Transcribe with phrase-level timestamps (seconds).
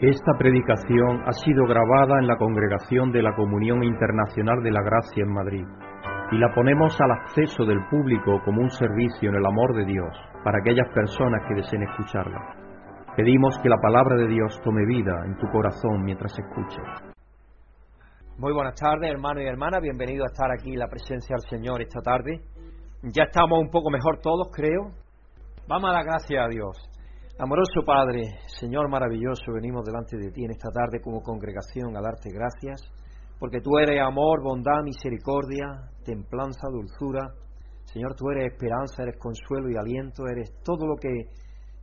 [0.00, 5.24] Esta predicación ha sido grabada en la congregación de la Comunión Internacional de la Gracia
[5.24, 5.66] en Madrid
[6.30, 10.16] y la ponemos al acceso del público como un servicio en el amor de Dios
[10.44, 12.38] para aquellas personas que deseen escucharla.
[13.16, 16.84] Pedimos que la palabra de Dios tome vida en tu corazón mientras escuches.
[18.38, 19.82] Muy buenas tardes, hermanos y hermanas.
[19.82, 22.40] Bienvenido a estar aquí en la presencia del Señor esta tarde.
[23.02, 24.92] Ya estamos un poco mejor todos, creo.
[25.66, 26.88] Vamos a dar gracias a Dios.
[27.40, 32.30] Amoroso Padre, Señor maravilloso, venimos delante de ti en esta tarde como congregación a darte
[32.34, 32.82] gracias,
[33.38, 37.30] porque tú eres amor, bondad, misericordia, templanza, dulzura.
[37.84, 41.30] Señor, tú eres esperanza, eres consuelo y aliento, eres todo lo que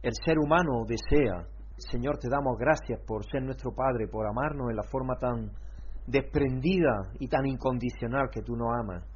[0.03, 1.47] el ser humano desea.
[1.77, 5.51] Señor, te damos gracias por ser nuestro Padre, por amarnos en la forma tan
[6.05, 9.07] desprendida y tan incondicional que tú nos amas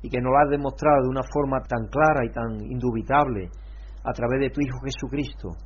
[0.00, 3.50] y que nos lo has demostrado de una forma tan clara y tan indubitable
[4.04, 5.58] a través de tu Hijo Jesucristo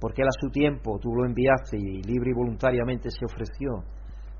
[0.00, 3.84] porque Él a su tiempo tú lo enviaste y libre y voluntariamente se ofreció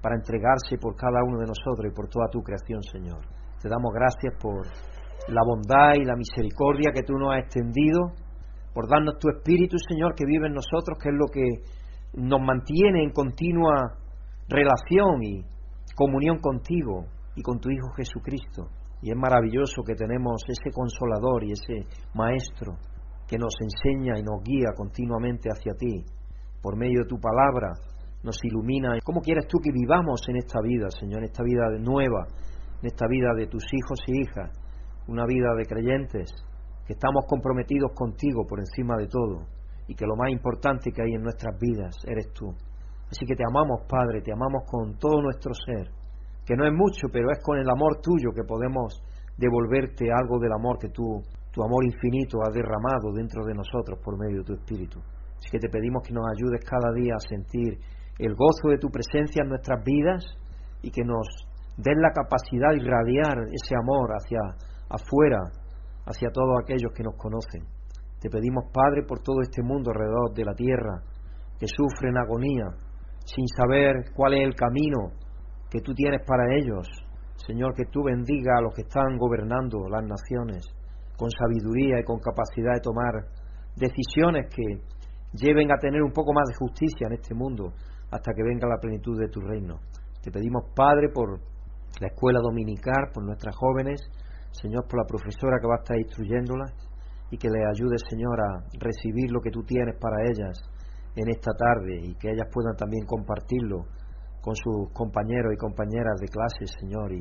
[0.03, 3.25] para entregarse por cada uno de nosotros y por toda tu creación, Señor.
[3.61, 4.67] Te damos gracias por
[5.29, 8.13] la bondad y la misericordia que tú nos has extendido,
[8.75, 11.47] por darnos tu Espíritu, Señor, que vive en nosotros, que es lo que
[12.21, 13.97] nos mantiene en continua
[14.49, 15.43] relación y
[15.95, 18.69] comunión contigo y con tu Hijo Jesucristo.
[19.01, 22.77] Y es maravilloso que tenemos ese consolador y ese maestro
[23.35, 26.05] que nos enseña y nos guía continuamente hacia ti.
[26.63, 27.73] Por medio de tu palabra
[28.23, 28.97] nos ilumina.
[29.03, 32.29] ¿Cómo quieres tú que vivamos en esta vida, Señor, en esta vida nueva,
[32.81, 34.53] en esta vida de tus hijos y hijas,
[35.09, 36.31] una vida de creyentes,
[36.87, 39.49] que estamos comprometidos contigo por encima de todo
[39.89, 42.55] y que lo más importante que hay en nuestras vidas eres tú.
[43.11, 45.91] Así que te amamos, Padre, te amamos con todo nuestro ser,
[46.47, 49.03] que no es mucho, pero es con el amor tuyo que podemos
[49.37, 51.21] devolverte algo del amor que tú
[51.55, 54.99] tu amor infinito ha derramado dentro de nosotros por medio de tu Espíritu.
[55.39, 57.79] Así que te pedimos que nos ayudes cada día a sentir
[58.19, 60.25] el gozo de tu presencia en nuestras vidas
[60.83, 61.47] y que nos
[61.77, 64.41] den la capacidad de irradiar ese amor hacia
[64.91, 65.39] afuera,
[66.07, 67.63] hacia todos aquellos que nos conocen.
[68.19, 71.03] Te pedimos, Padre, por todo este mundo alrededor de la tierra,
[71.59, 72.67] que sufre en agonía,
[73.27, 75.15] sin saber cuál es el camino
[75.71, 76.89] que tú tienes para ellos.
[77.47, 80.65] Señor, que tú bendiga a los que están gobernando las naciones
[81.17, 83.13] con sabiduría y con capacidad de tomar
[83.77, 84.83] decisiones que
[85.33, 87.73] lleven a tener un poco más de justicia en este mundo
[88.11, 89.81] hasta que venga la plenitud de tu reino.
[90.23, 91.39] Te pedimos, Padre, por
[92.01, 94.01] la escuela dominical, por nuestras jóvenes,
[94.51, 96.73] Señor, por la profesora que va a estar instruyéndolas
[97.31, 100.63] y que les ayude, Señor, a recibir lo que tú tienes para ellas
[101.17, 103.87] en esta tarde y que ellas puedan también compartirlo
[104.41, 107.13] con sus compañeros y compañeras de clase, Señor,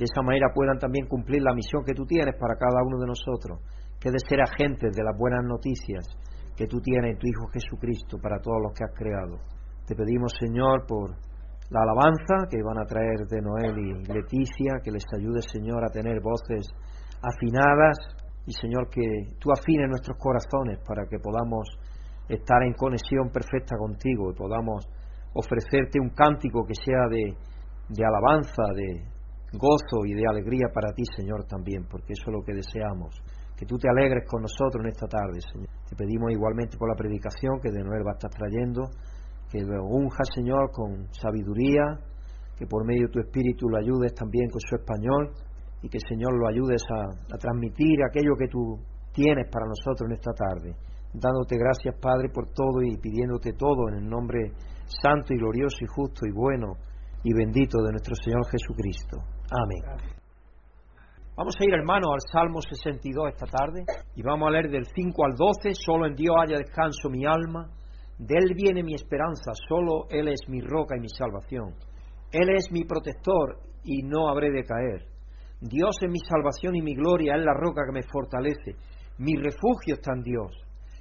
[0.00, 3.06] de esa manera puedan también cumplir la misión que tú tienes para cada uno de
[3.06, 3.60] nosotros,
[4.00, 6.08] que es de ser agentes de las buenas noticias
[6.56, 9.36] que tú tienes en tu Hijo Jesucristo para todos los que has creado.
[9.84, 11.12] Te pedimos, Señor, por
[11.68, 15.92] la alabanza que van a traer de Noel y Leticia, que les ayude, Señor, a
[15.92, 16.64] tener voces
[17.20, 18.00] afinadas
[18.46, 21.68] y, Señor, que tú afines nuestros corazones para que podamos
[22.26, 24.88] estar en conexión perfecta contigo y podamos
[25.34, 27.36] ofrecerte un cántico que sea de,
[27.90, 29.19] de alabanza, de,
[29.52, 33.14] gozo y de alegría para ti, Señor, también, porque eso es lo que deseamos.
[33.56, 35.68] Que tú te alegres con nosotros en esta tarde, Señor.
[35.88, 38.88] Te pedimos igualmente por la predicación que de nuevo estar trayendo,
[39.50, 39.84] que lo
[40.34, 41.98] Señor, con sabiduría,
[42.56, 45.32] que por medio de tu Espíritu lo ayudes también con su español
[45.82, 48.78] y que, Señor, lo ayudes a, a transmitir aquello que tú
[49.12, 50.76] tienes para nosotros en esta tarde.
[51.12, 54.52] Dándote gracias, Padre, por todo y pidiéndote todo en el nombre
[54.86, 56.76] santo y glorioso y justo y bueno
[57.24, 59.18] y bendito de nuestro Señor Jesucristo.
[59.50, 59.82] Amén.
[61.36, 63.82] Vamos a ir, hermano, al Salmo 62 esta tarde
[64.14, 65.74] y vamos a leer del 5 al 12.
[65.74, 67.68] Solo en Dios haya descanso mi alma,
[68.16, 71.74] de Él viene mi esperanza, solo Él es mi roca y mi salvación.
[72.30, 75.06] Él es mi protector y no habré de caer.
[75.60, 78.76] Dios es mi salvación y mi gloria, es la roca que me fortalece.
[79.18, 80.52] Mi refugio está en Dios.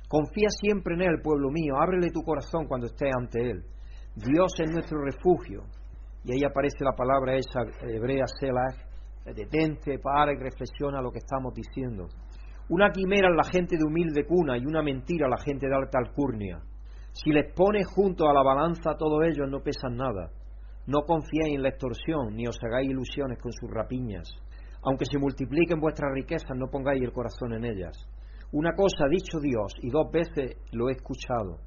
[0.07, 1.75] Confía siempre en Él, pueblo mío.
[1.79, 3.63] Ábrele tu corazón cuando estés ante Él.
[4.15, 5.65] Dios es nuestro refugio
[6.23, 8.75] y ahí aparece la palabra esa hebrea Selah,
[9.33, 12.07] detente, para y reflexiona lo que estamos diciendo.
[12.69, 16.59] Una quimera la gente de humilde cuna y una mentira la gente de alta alcurnia.
[17.13, 20.29] Si les pones junto a la balanza a todos ellos no pesan nada.
[20.85, 24.29] No confiéis en la extorsión, ni os hagáis ilusiones con sus rapiñas.
[24.83, 27.97] Aunque se multipliquen vuestras riquezas, no pongáis el corazón en ellas.
[28.51, 31.59] Una cosa ha dicho Dios, y dos veces lo he escuchado,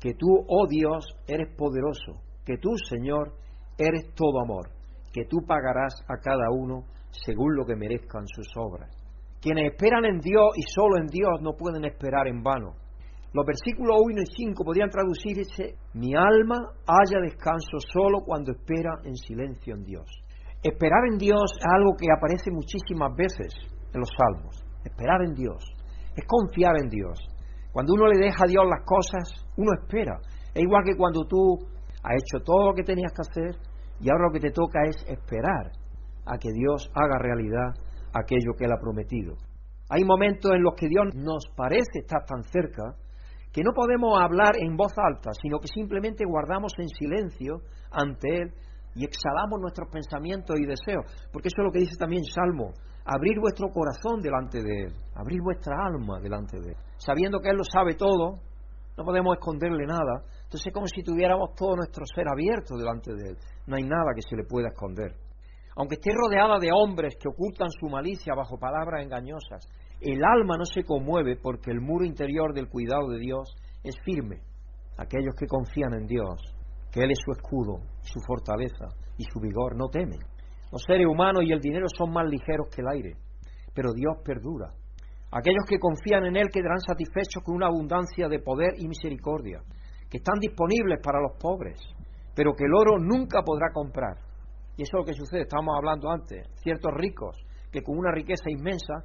[0.00, 3.32] que tú, oh Dios, eres poderoso, que tú, Señor,
[3.78, 4.70] eres todo amor,
[5.12, 8.90] que tú pagarás a cada uno según lo que merezcan sus obras.
[9.40, 12.74] Quienes esperan en Dios y solo en Dios no pueden esperar en vano.
[13.32, 16.56] Los versículos 1 y 5 podrían traducirse, mi alma
[16.86, 20.06] haya descanso solo cuando espera en silencio en Dios.
[20.62, 23.52] Esperar en Dios es algo que aparece muchísimas veces
[23.92, 24.64] en los salmos.
[24.84, 25.64] Esperar en Dios
[26.16, 27.18] es confiar en Dios.
[27.72, 30.18] Cuando uno le deja a Dios las cosas, uno espera.
[30.54, 31.58] Es igual que cuando tú
[32.02, 33.56] has hecho todo lo que tenías que hacer
[34.00, 35.72] y ahora lo que te toca es esperar
[36.26, 37.74] a que Dios haga realidad
[38.12, 39.34] aquello que Él ha prometido.
[39.88, 42.96] Hay momentos en los que Dios nos parece estar tan cerca
[43.52, 48.52] que no podemos hablar en voz alta, sino que simplemente guardamos en silencio ante Él
[48.94, 52.72] y exhalamos nuestros pensamientos y deseos, porque eso es lo que dice también Salmo,
[53.04, 57.56] abrir vuestro corazón delante de Él, abrir vuestra alma delante de Él, sabiendo que Él
[57.56, 58.40] lo sabe todo,
[58.96, 63.30] no podemos esconderle nada, entonces es como si tuviéramos todo nuestro ser abierto delante de
[63.30, 65.12] Él, no hay nada que se le pueda esconder.
[65.74, 69.68] Aunque esté rodeada de hombres que ocultan su malicia bajo palabras engañosas,
[70.00, 74.40] el alma no se conmueve porque el muro interior del cuidado de Dios es firme.
[74.96, 76.40] Aquellos que confían en Dios,
[76.92, 78.86] que Él es su escudo, su fortaleza
[79.18, 80.20] y su vigor, no temen.
[80.70, 83.16] Los seres humanos y el dinero son más ligeros que el aire,
[83.74, 84.72] pero Dios perdura.
[85.32, 89.60] Aquellos que confían en Él quedarán satisfechos con una abundancia de poder y misericordia,
[90.10, 91.78] que están disponibles para los pobres,
[92.34, 94.18] pero que el oro nunca podrá comprar.
[94.76, 97.36] Y eso es lo que sucede, estábamos hablando antes, ciertos ricos
[97.72, 99.04] que con una riqueza inmensa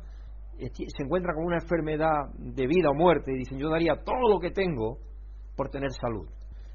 [0.58, 4.40] se encuentran con una enfermedad de vida o muerte y dicen yo daría todo lo
[4.40, 4.98] que tengo
[5.56, 6.28] por tener salud.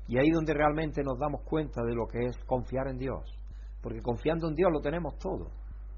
[0.08, 3.22] Y ahí donde realmente nos damos cuenta de lo que es confiar en Dios.
[3.82, 5.50] Porque confiando en Dios lo tenemos todo,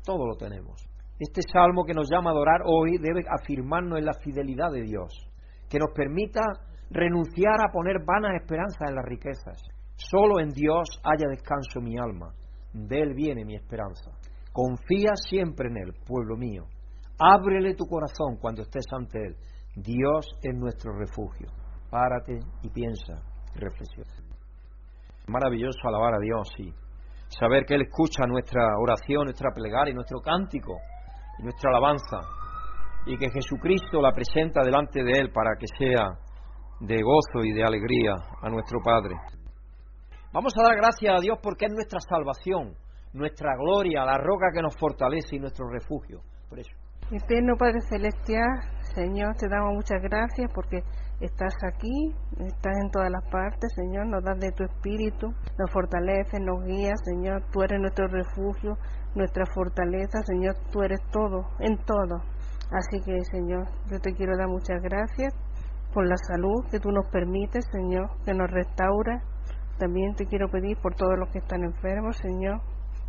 [0.05, 0.83] todo lo tenemos.
[1.19, 5.13] Este salmo que nos llama a adorar hoy debe afirmarnos en la fidelidad de Dios,
[5.69, 6.43] que nos permita
[6.91, 9.63] renunciar a poner vanas esperanzas en las riquezas.
[9.97, 12.33] Solo en Dios haya descanso mi alma
[12.73, 14.11] de Él viene mi esperanza.
[14.53, 16.65] Confía siempre en Él, pueblo mío.
[17.19, 19.37] Ábrele tu corazón cuando estés ante Él.
[19.75, 21.49] Dios es nuestro refugio.
[21.91, 23.15] Párate y piensa
[23.55, 24.11] y reflexiona.
[25.27, 26.73] Maravilloso alabar a Dios y
[27.29, 30.77] saber que Él escucha nuestra oración, nuestra plegaria, nuestro cántico
[31.39, 32.21] y nuestra alabanza
[33.07, 36.09] y que Jesucristo la presenta delante de Él para que sea
[36.81, 39.17] de gozo y de alegría a nuestro Padre.
[40.33, 42.75] Vamos a dar gracias a Dios porque es nuestra salvación,
[43.13, 46.21] nuestra gloria, la roca que nos fortalece y nuestro refugio.
[46.49, 46.71] Por eso.
[47.11, 48.47] Eterno Padre Celestial,
[48.95, 50.83] Señor, te damos muchas gracias porque
[51.21, 55.29] estás aquí, estás en todas las partes, Señor, nos das de tu espíritu,
[55.59, 58.77] nos fortaleces, nos guías, Señor, tú eres nuestro refugio,
[59.15, 62.23] nuestra fortaleza, Señor, tú eres todo, en todo.
[62.71, 65.33] Así que, Señor, yo te quiero dar muchas gracias
[65.93, 69.23] por la salud que tú nos permites, Señor, que nos restaura,
[69.79, 72.61] también te quiero pedir por todos los que están enfermos, Señor,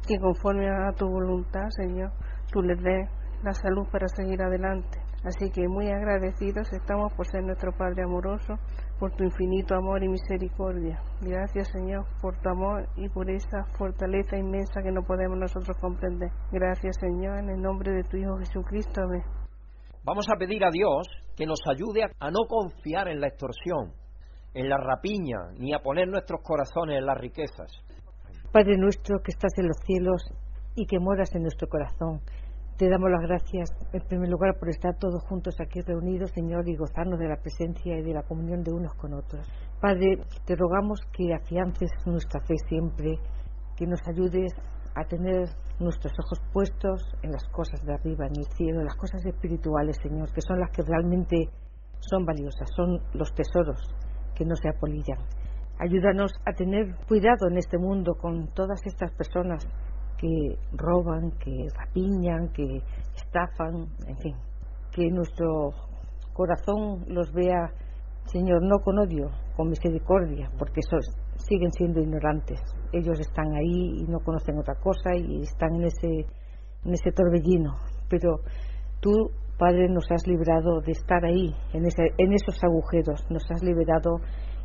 [0.07, 2.11] que conforme a tu voluntad, Señor,
[2.51, 3.09] tú les des
[3.43, 4.99] la salud para seguir adelante.
[5.23, 8.55] Así que muy agradecidos estamos por ser nuestro Padre amoroso,
[8.99, 11.01] por tu infinito amor y misericordia.
[11.21, 16.31] Gracias, Señor, por tu amor y por esa fortaleza inmensa que no podemos nosotros comprender.
[16.51, 19.01] Gracias, Señor, en el nombre de tu Hijo Jesucristo.
[19.01, 19.38] Amén.
[20.03, 23.93] Vamos a pedir a Dios que nos ayude a no confiar en la extorsión,
[24.53, 27.69] en la rapiña, ni a poner nuestros corazones en las riquezas.
[28.51, 30.23] Padre nuestro que estás en los cielos
[30.75, 32.21] y que moras en nuestro corazón,
[32.77, 36.77] te damos las gracias en primer lugar por estar todos juntos aquí reunidos, Señor, y
[36.77, 39.45] gozarnos de la presencia y de la comunión de unos con otros.
[39.81, 43.19] Padre, te rogamos que afiances nuestra fe siempre,
[43.75, 44.53] que nos ayudes
[44.95, 48.95] a tener nuestros ojos puestos en las cosas de arriba, en el cielo, en las
[48.95, 51.49] cosas espirituales, Señor, que son las que realmente
[51.99, 53.79] son valiosas, son los tesoros
[54.35, 55.19] que no se apolillan.
[55.79, 59.65] Ayúdanos a tener cuidado en este mundo con todas estas personas
[60.17, 62.81] que roban, que rapiñan, que
[63.15, 64.35] estafan, en fin,
[64.91, 65.71] que nuestro
[66.33, 67.71] corazón los vea,
[68.25, 71.05] Señor, no con odio, con misericordia, porque esos
[71.47, 72.59] siguen siendo ignorantes.
[72.91, 76.25] Ellos están ahí y no conocen otra cosa y están en ese,
[76.85, 77.75] en ese torbellino.
[78.09, 78.41] Pero
[78.99, 84.21] tú Padre, nos has librado de estar ahí, en, en esos agujeros, nos has liberado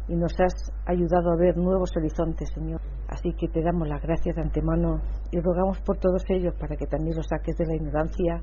[0.07, 0.55] y nos has
[0.87, 2.81] ayudado a ver nuevos horizontes, Señor.
[3.09, 5.03] Así que te damos las gracias de antemano
[5.33, 8.41] y rogamos por todos ellos para que también los saques de la ignorancia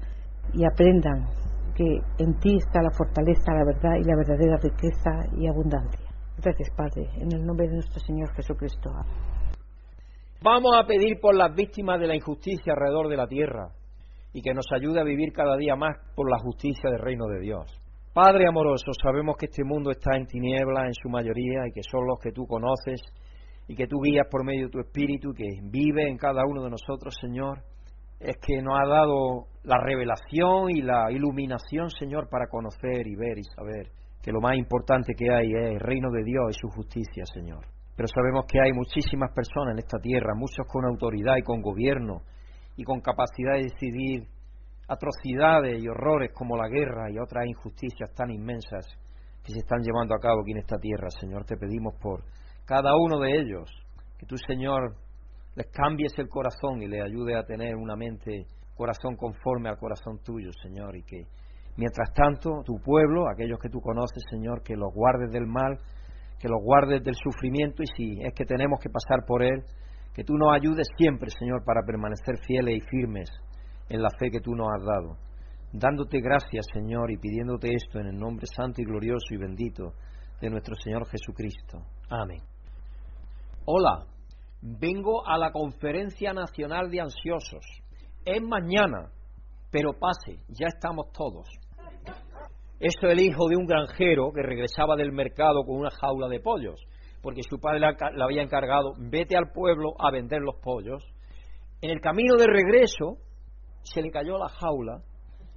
[0.54, 1.30] y aprendan
[1.74, 6.01] que en ti está la fortaleza, la verdad y la verdadera riqueza y abundancia.
[6.44, 8.90] Gracias, Padre, en el nombre de nuestro Señor Jesucristo.
[10.42, 13.70] Vamos a pedir por las víctimas de la injusticia alrededor de la tierra
[14.34, 17.42] y que nos ayude a vivir cada día más por la justicia del reino de
[17.42, 17.80] Dios.
[18.12, 22.08] Padre amoroso, sabemos que este mundo está en tinieblas en su mayoría y que son
[22.08, 23.00] los que tú conoces
[23.68, 26.72] y que tú guías por medio de tu Espíritu que vive en cada uno de
[26.72, 27.60] nosotros, Señor.
[28.20, 33.38] Es que nos ha dado la revelación y la iluminación, Señor, para conocer y ver
[33.38, 36.68] y saber que lo más importante que hay es el reino de Dios y su
[36.70, 37.66] justicia, Señor.
[37.96, 42.22] Pero sabemos que hay muchísimas personas en esta tierra, muchos con autoridad y con gobierno
[42.76, 44.28] y con capacidad de decidir
[44.88, 48.86] atrocidades y horrores como la guerra y otras injusticias tan inmensas
[49.44, 51.10] que se están llevando a cabo aquí en esta tierra.
[51.10, 52.24] Señor, te pedimos por
[52.66, 53.70] cada uno de ellos
[54.20, 54.96] que tú, Señor,
[55.56, 60.20] les cambies el corazón y les ayude a tener una mente, corazón conforme al corazón
[60.24, 61.26] tuyo, Señor, y que
[61.78, 65.78] mientras tanto tu pueblo, aquellos que tú conoces, Señor, que los guardes del mal,
[66.40, 69.64] que los guardes del sufrimiento y si es que tenemos que pasar por él,
[70.14, 73.30] que tú nos ayudes siempre, Señor, para permanecer fieles y firmes
[73.90, 75.18] en la fe que tú nos has dado.
[75.74, 79.94] Dándote gracias, Señor, y pidiéndote esto en el nombre santo y glorioso y bendito
[80.42, 81.84] de nuestro Señor Jesucristo.
[82.10, 82.42] Amén.
[83.66, 84.06] Hola,
[84.62, 87.66] vengo a la Conferencia Nacional de Ansiosos.
[88.26, 89.12] Es mañana,
[89.72, 91.48] pero pase, ya estamos todos.
[92.82, 96.40] Esto es el hijo de un granjero que regresaba del mercado con una jaula de
[96.40, 96.84] pollos,
[97.22, 101.04] porque su padre le había encargado, vete al pueblo a vender los pollos.
[101.80, 103.18] En el camino de regreso
[103.84, 105.04] se le cayó la jaula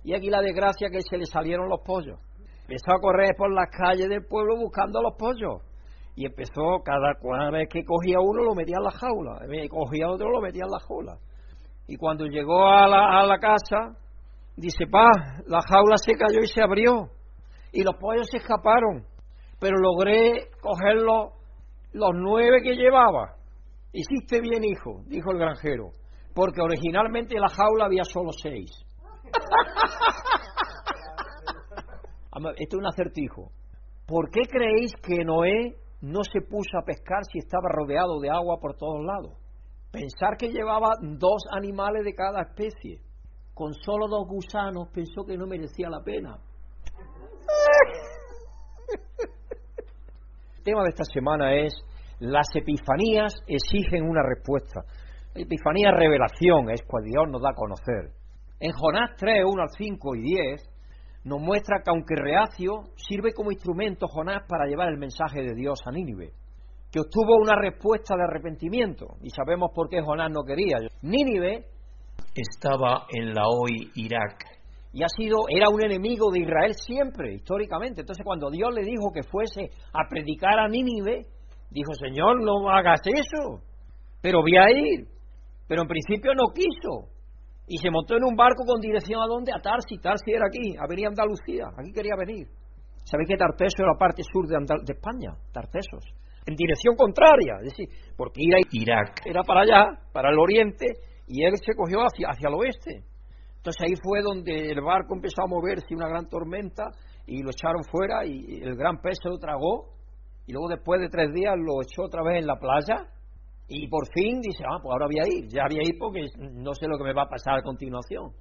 [0.03, 2.21] y aquí la desgracia que se le salieron los pollos.
[2.61, 5.63] Empezó a correr por las calles del pueblo buscando los pollos
[6.17, 7.15] y empezó cada,
[7.51, 9.41] vez que cogía uno lo metía en la jaula,
[9.71, 11.17] cogía otro lo metía en la jaula.
[11.89, 13.97] Y cuando llegó a la casa,
[14.57, 15.11] dice, pa,
[15.47, 17.11] la jaula se cayó y se abrió
[17.73, 19.05] y los pollos se escaparon,
[19.59, 21.33] pero logré coger los,
[21.93, 23.37] los nueve que llevaba.
[23.93, 25.91] Hiciste bien, hijo, dijo el granjero,
[26.35, 28.71] porque originalmente en la jaula había solo seis.
[32.57, 33.51] Esto es un acertijo.
[34.07, 38.59] ¿Por qué creéis que Noé no se puso a pescar si estaba rodeado de agua
[38.61, 39.33] por todos lados.
[39.91, 43.01] Pensar que llevaba dos animales de cada especie,
[43.55, 46.37] con solo dos gusanos, pensó que no merecía la pena.
[50.59, 51.75] El tema de esta semana es
[52.19, 54.81] las epifanías exigen una respuesta.
[55.35, 58.13] Epifanía revelación, es cuando Dios nos da a conocer.
[58.61, 60.71] En Jonás 3, 1 al 5 y 10
[61.25, 65.81] nos muestra que aunque reacio, sirve como instrumento Jonás para llevar el mensaje de Dios
[65.87, 66.33] a Nínive,
[66.91, 70.79] que obtuvo una respuesta de arrepentimiento, y sabemos por qué Jonás no quería.
[71.03, 71.67] Nínive
[72.35, 74.55] estaba en la hoy Irak,
[74.95, 78.03] y ha sido, era un enemigo de Israel siempre, históricamente.
[78.03, 81.27] Entonces cuando Dios le dijo que fuese a predicar a Nínive,
[81.69, 83.61] dijo, Señor, no hagas eso,
[84.23, 85.09] pero voy a ir.
[85.67, 87.11] Pero en principio no quiso
[87.67, 89.51] y se montó en un barco con dirección a dónde?
[89.53, 89.99] A Tarsi.
[89.99, 92.47] Tarsi era aquí, a venir a Andalucía, aquí quería venir.
[93.03, 95.35] ¿Sabéis que Tarteso era la parte sur de, de España?
[95.53, 96.05] Tartesos.
[96.47, 100.87] En dirección contraria, es decir, porque ir a Irak era para allá, para el oriente,
[101.27, 103.05] y él se cogió hacia, hacia el oeste.
[103.57, 106.85] Entonces ahí fue donde el barco empezó a moverse una gran tormenta
[107.27, 109.95] y lo echaron fuera y el gran pez se lo tragó
[110.47, 113.09] y luego después de tres días lo echó otra vez en la playa
[113.69, 116.27] y por fin dice, ah, pues ahora voy a ir, ya voy a ir porque
[116.53, 118.33] no sé lo que me va a pasar a continuación.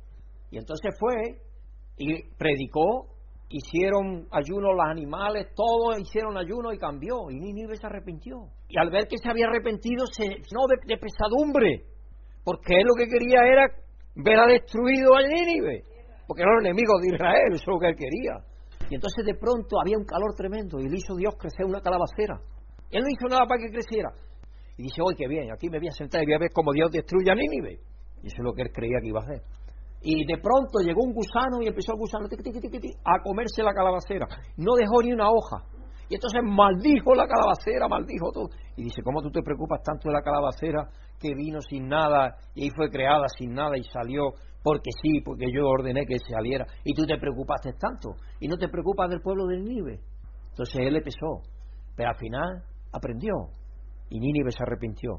[0.51, 1.15] Y entonces fue
[1.97, 3.07] y predicó,
[3.49, 7.29] hicieron ayuno los animales, todos hicieron ayuno y cambió.
[7.29, 8.49] Y Nínive se arrepintió.
[8.67, 11.85] Y al ver que se había arrepentido, se no de, pesadumbre,
[12.43, 13.67] porque él lo que quería era
[14.15, 15.83] ver a destruido a Nínive,
[16.27, 18.33] porque era el enemigo de Israel, eso es lo que él quería.
[18.89, 22.39] Y entonces de pronto había un calor tremendo y le hizo Dios crecer una calabacera.
[22.91, 24.11] Él no hizo nada para que creciera,
[24.77, 26.73] y dice, hoy qué bien, aquí me voy a sentar y voy a ver cómo
[26.73, 27.79] Dios destruye a Nínive.
[28.23, 29.41] Y eso es lo que él creía que iba a hacer.
[30.01, 34.27] Y de pronto llegó un gusano y empezó el gusano a comerse la calabacera.
[34.57, 35.63] No dejó ni una hoja.
[36.13, 38.47] Y entonces maldijo la calabacera, maldijo todo.
[38.77, 40.87] Y dice, ¿cómo tú te preocupas tanto de la calabacera
[41.19, 44.29] que vino sin nada y ahí fue creada sin nada y salió
[44.61, 46.67] porque sí, porque yo ordené que saliera?
[46.83, 50.01] Y tú te preocupaste tanto y no te preocupas del pueblo del Nínive.
[50.49, 51.41] Entonces él le pesó.
[51.95, 53.33] Pero al final aprendió
[54.11, 55.13] y Nínive se arrepintió.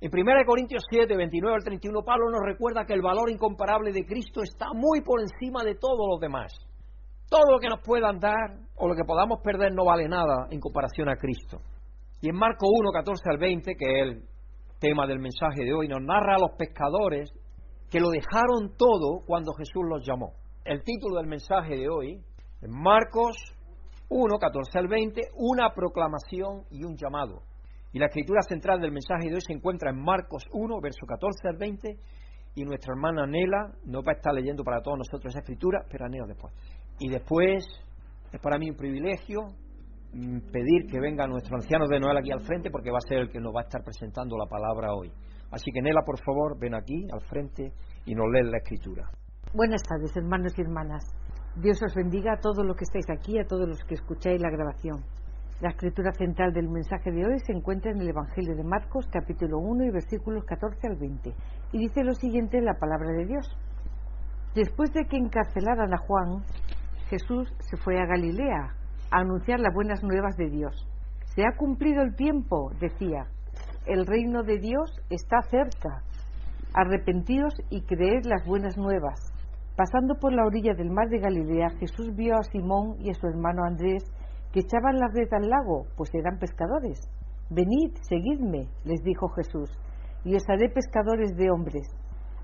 [0.00, 4.06] En 1 Corintios 7, 29 al 31, Pablo nos recuerda que el valor incomparable de
[4.06, 6.52] Cristo está muy por encima de todos los demás.
[7.28, 10.60] Todo lo que nos puedan dar o lo que podamos perder no vale nada en
[10.60, 11.60] comparación a Cristo.
[12.20, 14.22] Y en Marco 1, 14 al 20, que es el
[14.78, 17.30] tema del mensaje de hoy, nos narra a los pescadores
[17.90, 20.32] que lo dejaron todo cuando Jesús los llamó.
[20.64, 22.20] El título del mensaje de hoy,
[22.62, 23.36] en Marcos
[24.08, 27.42] 1, 14 al 20, una proclamación y un llamado.
[27.92, 31.48] Y la escritura central del mensaje de hoy se encuentra en Marcos 1, verso 14
[31.48, 31.96] al 20,
[32.54, 36.08] y nuestra hermana Nela nos va a estar leyendo para todos nosotros esa escritura, pero
[36.08, 36.54] Nela después.
[36.98, 37.64] Y después
[38.32, 39.42] es para mí un privilegio
[40.12, 43.18] mm, pedir que venga nuestro anciano de Noel aquí al frente, porque va a ser
[43.18, 45.12] el que nos va a estar presentando la palabra hoy.
[45.50, 47.72] Así que Nela, por favor, ven aquí al frente
[48.04, 49.08] y nos lee la escritura.
[49.54, 51.04] Buenas tardes, hermanos y hermanas.
[51.56, 54.50] Dios os bendiga a todos los que estáis aquí, a todos los que escucháis la
[54.50, 55.02] grabación.
[55.60, 59.58] La escritura central del mensaje de hoy se encuentra en el Evangelio de Marcos, capítulo
[59.58, 61.34] 1 y versículos 14 al 20.
[61.72, 63.56] Y dice lo siguiente en la palabra de Dios.
[64.54, 66.44] Después de que encarcelaran a Juan,
[67.08, 68.74] Jesús se fue a Galilea
[69.10, 70.86] a anunciar las buenas nuevas de Dios.
[71.34, 73.26] Se ha cumplido el tiempo, decía.
[73.86, 76.02] El reino de Dios está cerca.
[76.74, 79.32] Arrepentidos y creed las buenas nuevas.
[79.76, 83.26] Pasando por la orilla del mar de Galilea, Jesús vio a Simón y a su
[83.26, 84.04] hermano Andrés
[84.52, 87.00] que echaban la red al lago, pues eran pescadores.
[87.50, 89.70] Venid, seguidme, les dijo Jesús,
[90.24, 91.88] y os haré pescadores de hombres.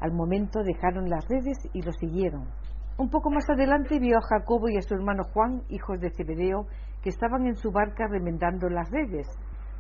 [0.01, 2.45] Al momento dejaron las redes y lo siguieron.
[2.97, 6.67] Un poco más adelante vio a Jacobo y a su hermano Juan, hijos de Zebedeo,
[7.03, 9.27] que estaban en su barca remendando las redes.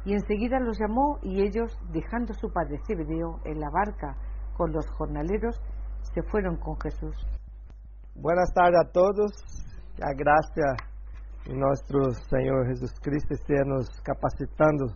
[0.04, 4.16] Y enseguida los llamó y ellos, dejando a su padre Zebedeo en la barca
[4.56, 5.60] con los jornaleros,
[6.12, 7.14] se fueron con Jesús.
[8.16, 9.32] Buenas tardes a todos.
[10.02, 10.74] A gracia
[11.46, 14.86] de nuestro Señor Jesucristo esteja nos capacitando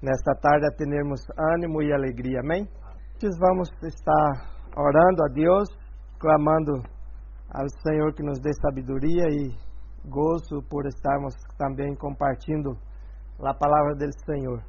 [0.00, 2.40] nesta tarde a termos ânimo e alegria.
[2.40, 2.66] Amém?
[3.22, 5.68] Nós vamos estar orando a Deus,
[6.18, 6.82] clamando
[7.52, 9.54] ao Senhor que nos dê sabedoria e
[10.08, 12.78] gozo por estarmos também compartilhando
[13.40, 14.62] a palavra do Senhor.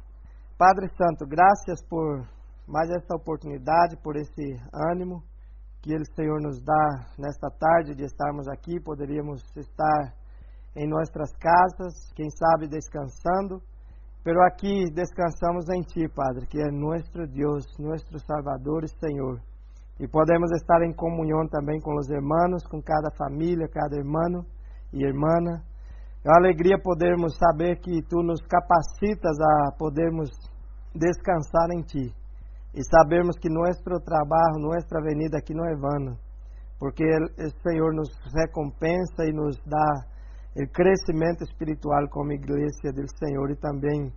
[0.58, 2.26] Padre Santo, graças por
[2.66, 4.56] mais esta oportunidade, por esse
[4.90, 5.22] ânimo
[5.80, 8.80] que o Senhor nos dá nesta tarde de estarmos aqui.
[8.80, 10.14] Poderíamos estar
[10.76, 13.60] em nossas casas, quem sabe descansando,
[14.24, 19.51] pero aqui descansamos em Ti, Padre, que é nosso Deus, nosso Salvador e Senhor.
[20.00, 24.44] E podemos estar em comunhão também com os irmãos, com cada família, cada irmão
[24.92, 25.28] e irmã.
[26.24, 30.30] É uma alegria podermos saber que Tu nos capacitas a podermos
[30.94, 32.14] descansar em Ti.
[32.74, 36.16] E sabermos que nosso trabalho, nossa avenida aqui não é vana,
[36.78, 40.12] porque o Senhor nos recompensa e nos dá
[40.56, 44.10] o crescimento espiritual como igreja do Senhor e também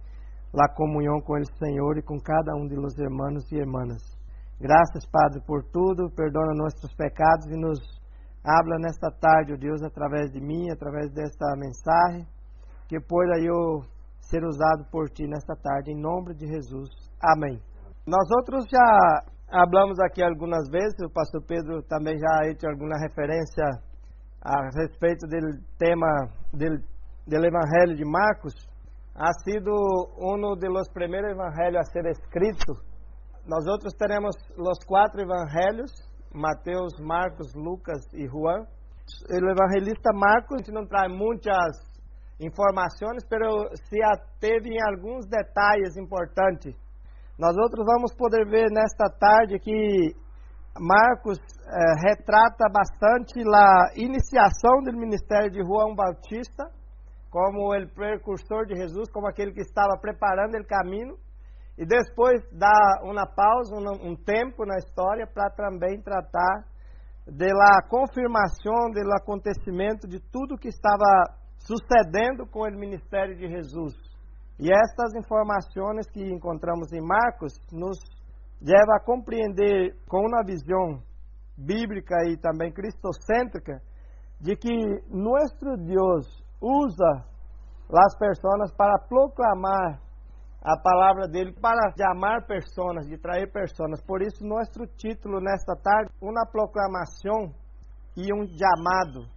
[0.58, 4.15] a comunhão com o Senhor e com cada um de los irmãos e irmãs.
[4.60, 6.10] Graças, Padre, por tudo.
[6.16, 7.80] Perdona nossos pecados e nos
[8.44, 12.26] habla nesta tarde, ó Deus, através de mim, através desta mensagem,
[12.88, 13.82] que possa eu
[14.22, 16.90] ser usado por Ti nesta tarde, em nome de Jesus.
[17.22, 17.60] Amém.
[18.08, 23.66] Nós outros já hablamos aqui algumas vezes, o pastor Pedro também já hecho alguma referência
[24.42, 25.38] a respeito do
[25.78, 26.08] tema
[26.54, 26.78] do,
[27.28, 28.54] do Evangelho de Marcos.
[29.16, 29.72] Ha sido
[30.20, 32.95] um dos primeiros evangelhos a ser escrito
[33.48, 35.92] nós outros teremos os quatro evangelhos,
[36.34, 38.66] Mateus, Marcos, Lucas e Juan.
[39.30, 41.78] O evangelista Marcos não traz muitas
[42.40, 46.74] informações, mas se ateve em alguns detalhes importantes.
[47.38, 50.16] Nós outros vamos poder ver nesta tarde que
[50.80, 56.66] Marcos eh, retrata bastante a iniciação do ministério de João Bautista,
[57.30, 61.16] como o precursor de Jesus, como aquele que estava preparando o caminho
[61.78, 66.64] e depois dá uma pausa, um, um tempo na história para também tratar
[67.28, 73.94] da confirmação do acontecimento de tudo que estava sucedendo com o ministério de Jesus.
[74.60, 77.98] E estas informações que encontramos em Marcos nos
[78.62, 81.02] leva a compreender com uma visão
[81.58, 83.82] bíblica e também cristocêntrica
[84.40, 84.70] de que
[85.10, 86.26] nosso Deus
[86.62, 87.26] usa
[87.94, 90.05] as pessoas para proclamar
[90.66, 94.02] a palavra dele para chamar pessoas, de trazer pessoas.
[94.04, 97.54] Por isso, nosso título nesta tarde, uma proclamação
[98.18, 99.30] e um chamado.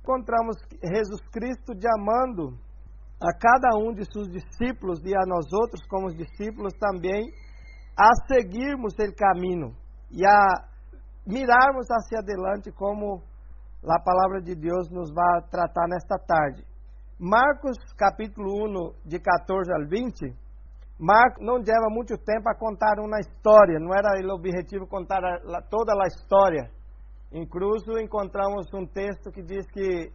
[0.00, 2.58] Encontramos Jesus Cristo chamando
[3.22, 7.30] a cada um de seus discípulos e a nós outros como discípulos também
[7.96, 9.76] a seguirmos o caminho
[10.10, 10.48] e a
[11.24, 13.22] mirarmos hacia adelante como
[13.88, 16.64] a palavra de Deus nos vai tratar nesta tarde.
[17.20, 20.42] Marcos capítulo 1, de 14 ao 20,
[21.02, 25.20] Marcos não leva muito tempo a contar uma história, não era o objetivo contar
[25.68, 26.70] toda a história.
[27.32, 30.12] Incluso encontramos um texto que diz que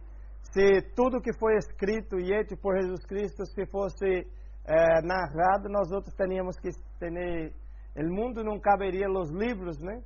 [0.50, 4.26] se tudo que foi escrito e hecho por Jesus Cristo se fosse
[4.64, 7.52] é, narrado, nós outros teríamos que ter.
[7.94, 10.00] O mundo não caberia os livros, né?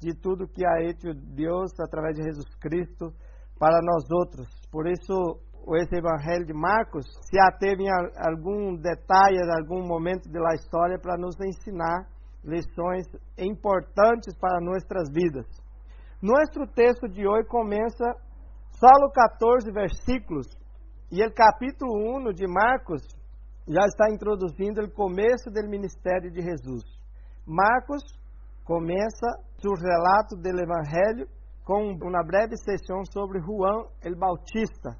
[0.00, 3.12] De tudo que ha hecho Deus através de Jesus Cristo
[3.60, 4.48] para nós outros.
[4.72, 5.40] Por isso,
[5.74, 11.16] esse evangelho de Marcos se ateve em algum detalhe, em algum momento da história para
[11.16, 12.06] nos ensinar
[12.44, 13.04] lições
[13.36, 15.46] importantes para nossas vidas.
[16.22, 18.14] Nosso texto de hoje começa
[18.78, 20.46] só 14 versículos
[21.10, 23.02] e o capítulo 1 de Marcos
[23.68, 26.84] já está introduzindo o começo do ministério de Jesus.
[27.44, 28.02] Marcos
[28.64, 29.26] começa
[29.60, 31.26] seu relato do evangelho
[31.64, 34.96] com uma breve sessão sobre Juan el Bautista,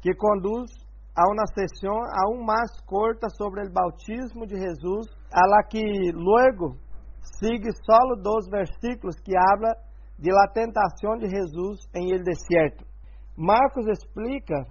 [0.00, 0.70] que conduz
[1.16, 6.76] a uma sessão aún mais curta sobre o bautismo de Jesus, a la que luego
[7.38, 9.74] sigue solo dos versículos que habla
[10.18, 12.84] de la tentação de Jesus em el desierto.
[13.36, 14.66] Marcos explica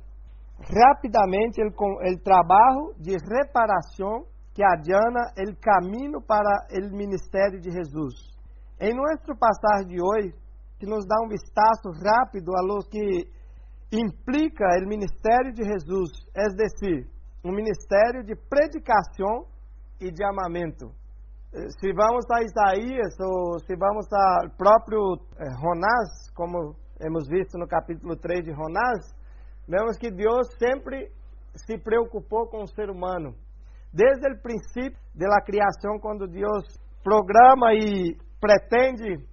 [0.59, 8.13] rapidamente o trabalho de reparação que adiana o caminho para o ministério de Jesus.
[8.79, 10.33] Em nosso passagem de hoje,
[10.79, 13.27] que nos dá um vistazo rápido a lo que
[13.91, 17.07] implica o ministério de Jesus, é decir,
[17.43, 19.45] um ministério de predicação
[19.99, 20.91] e de amamento.
[21.53, 27.57] Eh, se vamos a Isaías ou se vamos ao próprio eh, Jonás, como hemos visto
[27.57, 28.99] no capítulo 3 de Jonás,
[29.67, 31.11] vemos que Deus sempre
[31.55, 33.33] se preocupou com o ser humano.
[33.91, 36.63] Desde o princípio da criação, quando Deus
[37.03, 39.25] programa e pretende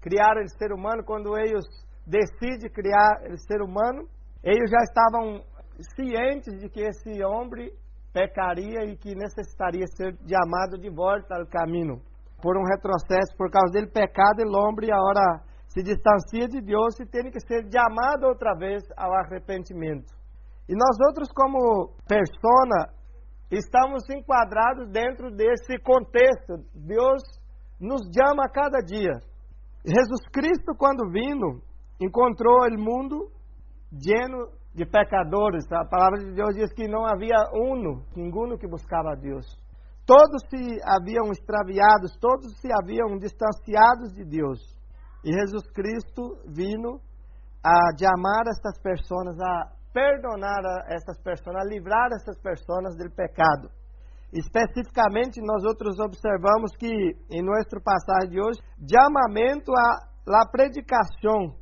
[0.00, 1.64] criar o ser humano, quando eles
[2.06, 4.08] decidem criar o ser humano,
[4.42, 5.42] eles já estavam
[5.94, 7.70] cientes de que esse homem
[8.12, 12.00] pecaria e que necessitaria ser chamado de volta ao caminho
[12.40, 17.06] por um retrocesso por causa dele pecado o homem agora se distancia de Deus e
[17.06, 20.12] tem que ser chamado outra vez ao arrependimento.
[20.68, 22.92] E nós outros como persona
[23.50, 26.62] estamos enquadrados dentro desse contexto.
[26.74, 27.22] Deus
[27.80, 29.12] nos chama a cada dia.
[29.84, 31.60] Jesus Cristo, quando vindo,
[32.00, 33.30] encontrou o mundo
[33.92, 35.64] lleno de pecadores.
[35.72, 39.46] A palavra de Deus diz que não havia uno, ninguno que buscava a Deus.
[40.06, 44.60] Todos se haviam extraviados, todos se haviam distanciados de Deus.
[45.24, 47.00] E Jesus Cristo vindo
[47.64, 53.70] a chamar estas pessoas, a perdonar a estas pessoas, a livrar estas pessoas do pecado.
[54.34, 56.90] Especificamente, nós outros observamos que
[57.30, 61.54] em nosso passagem de hoje, chamamento a la predicação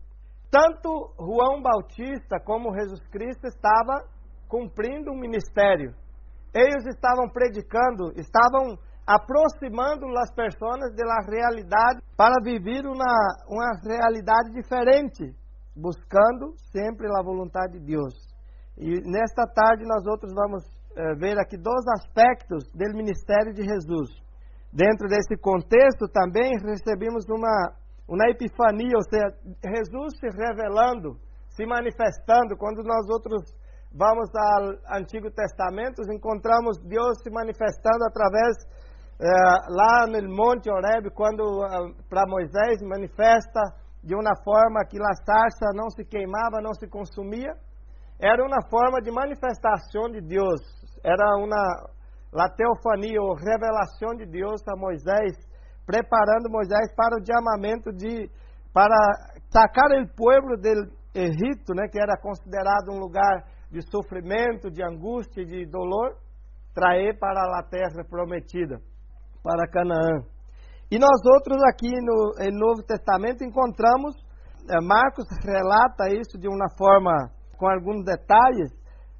[0.53, 4.05] tanto João Bautista como Jesus Cristo estava
[4.47, 5.95] cumprindo um ministério.
[6.55, 13.15] Eles estavam predicando, estavam aproximando as pessoas da realidade para viver uma,
[13.49, 15.35] uma realidade diferente,
[15.75, 18.15] buscando sempre a vontade de Deus.
[18.77, 20.63] E nesta tarde nós outros vamos
[20.95, 24.11] eh, ver aqui dois aspectos do ministério de Jesus.
[24.71, 27.73] Dentro desse contexto também recebemos uma
[28.13, 29.33] uma epifania, ou seja,
[29.65, 31.17] Jesus se revelando,
[31.49, 32.59] se manifestando.
[32.59, 33.41] Quando nós outros
[33.91, 38.53] vamos ao Antigo Testamento, encontramos Deus se manifestando através
[39.19, 43.61] eh, lá no Monte Horeb, quando eh, para Moisés manifesta
[44.05, 47.55] de uma forma que a sarça não se queimava, não se consumia.
[48.21, 50.61] Era uma forma de manifestação de Deus,
[51.03, 51.63] era uma
[52.31, 55.33] la teofania ou revelação de Deus a Moisés
[55.87, 58.31] preparando Moisés para o chamamento de
[58.73, 58.97] para
[59.51, 65.45] sacar o povo do Egito, né, que era considerado um lugar de sofrimento, de angústia,
[65.45, 66.17] de dolor,
[66.75, 68.81] trazer para a terra prometida,
[69.43, 70.25] para Canaã.
[70.91, 74.15] E nós outros aqui no, no Novo Testamento encontramos,
[74.69, 77.13] eh, Marcos relata isso de uma forma
[77.59, 78.73] com alguns detalhes,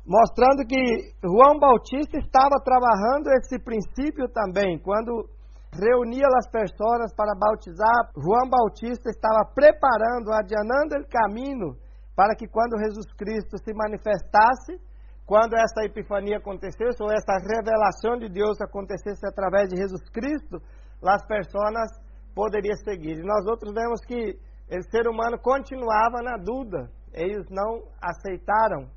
[0.07, 0.77] mostrando que
[1.23, 5.29] João Bautista estava trabalhando esse princípio também, quando
[5.75, 8.13] reunia as pessoas para bautizar.
[8.17, 11.77] João Bautista estava preparando, adianando o caminho
[12.15, 14.77] para que quando Jesus Cristo se manifestasse,
[15.25, 20.61] quando essa epifania acontecesse, ou essa revelação de Deus acontecesse através de Jesus Cristo,
[21.03, 21.89] as pessoas
[22.35, 23.19] poderiam seguir.
[23.19, 24.39] E nós outros vemos que
[24.71, 26.91] o ser humano continuava na dúvida.
[27.15, 28.89] Eles não aceitaram.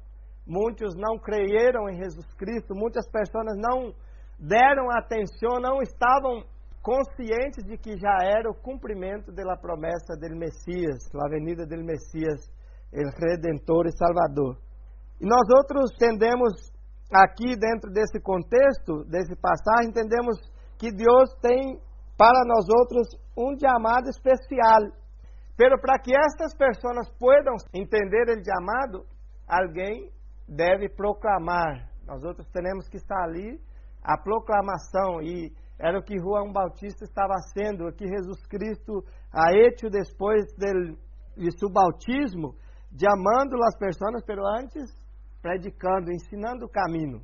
[0.45, 2.75] Muitos não creyeram em Jesus Cristo.
[2.75, 3.93] Muitas pessoas não
[4.37, 6.43] deram atenção, não estavam
[6.85, 12.45] conscientes de que já era o cumprimento da promessa do Messias, a venida do Messias,
[12.93, 14.55] o Redentor e Salvador.
[15.19, 16.53] E nós outros entendemos
[17.11, 20.37] aqui dentro desse contexto, desse passagem, entendemos
[20.77, 21.81] que Deus tem
[22.15, 24.81] para nós outros um chamado especial.
[25.57, 29.05] Pero para que estas pessoas possam entender o chamado,
[29.47, 30.11] alguém
[30.47, 31.89] deve proclamar.
[32.05, 33.59] Nós outros temos que estar ali
[34.03, 39.51] a proclamação e era o que João Bautista estava sendo, o que Jesus Cristo ha
[39.51, 40.95] hecho depois del,
[41.35, 42.55] de seu bautismo,
[43.05, 44.89] amando as pessoas, pero antes
[45.41, 47.21] predicando, ensinando o caminho.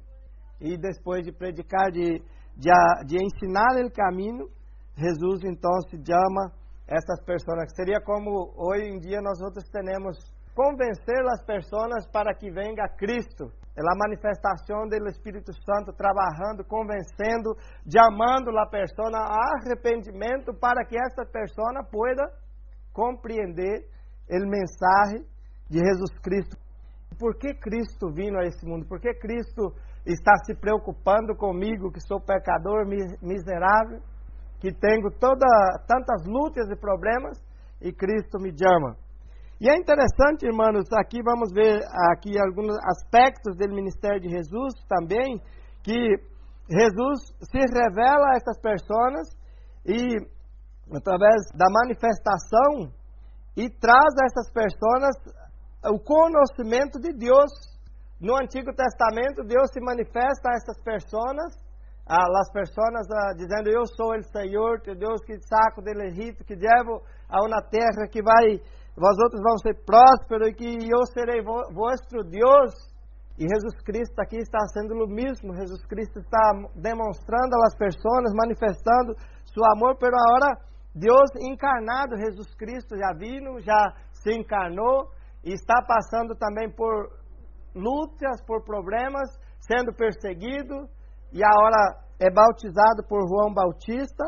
[0.60, 2.20] E depois de predicar, de,
[2.58, 2.70] de,
[3.08, 4.48] de ensinar o caminho,
[4.96, 6.52] Jesus então se chama
[6.88, 7.72] essas pessoas.
[7.76, 10.18] Seria como hoje em dia nós outros temos
[10.54, 17.56] convencer as pessoas para que venga Cristo é a manifestação do Espírito Santo trabalhando, convencendo,
[17.88, 22.24] chamando a pessoa a arrependimento para que essa pessoa pueda
[22.92, 23.88] compreender
[24.30, 25.26] o mensagem
[25.70, 26.58] de Jesus Cristo.
[27.18, 28.86] Por que Cristo vindo a esse mundo?
[28.88, 29.74] Por que Cristo
[30.06, 32.86] está se preocupando comigo, que sou pecador,
[33.22, 34.02] miserável,
[34.60, 35.46] que tenho toda,
[35.88, 37.38] tantas lutas e problemas,
[37.82, 38.98] e Cristo me chama?
[39.62, 45.40] E é interessante, irmãos, aqui vamos ver aqui alguns aspectos do ministério de Jesus também,
[45.84, 46.18] que
[46.68, 49.30] Jesus se revela a essas pessoas
[49.86, 50.18] e
[50.98, 52.90] através da manifestação
[53.56, 55.14] e traz a essas pessoas
[55.94, 57.52] o conhecimento de Deus.
[58.20, 61.54] No Antigo Testamento, Deus se manifesta a essas pessoas,
[62.08, 63.06] as pessoas
[63.38, 67.62] dizendo: Eu sou o Senhor, que Deus que saco do Egito, que levo a uma
[67.62, 68.60] terra que vai
[68.96, 72.72] vós outros vão ser prósperos e que eu serei vosso Deus.
[73.40, 75.56] E Jesus Cristo aqui está sendo o mesmo.
[75.56, 80.58] Jesus Cristo está demonstrando às pessoas, manifestando seu amor, pero agora
[80.94, 85.10] Deus encarnado, Jesus Cristo já vino, já se encarnou
[85.44, 87.10] e está passando também por
[87.74, 90.88] lutas, por problemas, sendo perseguido
[91.32, 94.26] e agora é bautizado por João Bautista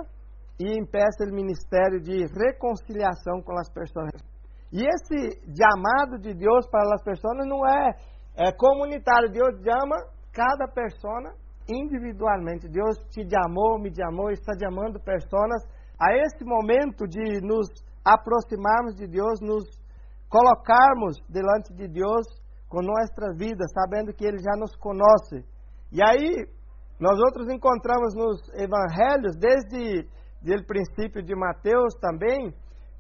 [0.60, 4.33] e empeça o ministério de reconciliação com as pessoas.
[4.74, 7.92] E esse chamado de Deus para as pessoas não é,
[8.36, 9.32] é comunitário.
[9.32, 9.96] Deus chama
[10.34, 11.32] cada pessoa
[11.70, 12.68] individualmente.
[12.68, 15.62] Deus te chamou, me chamou, está chamando pessoas
[16.00, 17.68] a esse momento de nos
[18.04, 19.64] aproximarmos de Deus, nos
[20.28, 22.26] colocarmos delante de Deus
[22.68, 25.46] com nossas vidas, sabendo que Ele já nos conhece.
[25.92, 26.48] E aí,
[27.00, 30.10] nós outros encontramos nos evangelhos, desde
[30.44, 32.52] o princípio de Mateus também,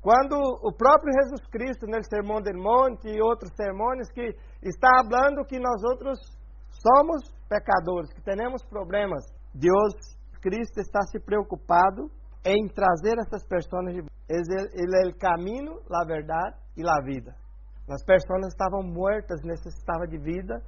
[0.03, 5.45] quando o próprio Jesus Cristo, no Sermão del Monte e outros sermões, que está falando
[5.45, 6.19] que nós outros
[6.67, 9.23] somos pecadores, que temos problemas.
[9.55, 9.95] Deus,
[10.41, 12.11] Cristo, está se preocupado
[12.43, 13.95] em trazer essas pessoas.
[14.27, 17.33] Ele é o caminho, a verdade e a vida.
[17.89, 20.61] As pessoas estavam mortas, necessitavam de vida,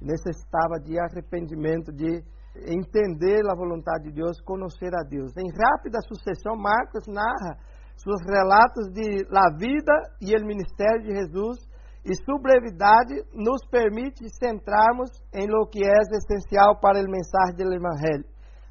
[0.00, 2.24] necessitavam de arrependimento, de
[2.66, 5.30] entender a vontade de Deus, conhecer a Deus.
[5.36, 7.56] Em rápida sucessão, Marcos narra
[8.02, 11.58] seus relatos de la vida e o ministério de Jesus
[12.04, 17.74] e sua brevidade nos permite centrarmos em lo que é essencial para o mensagem do
[17.74, 18.24] Evangelho.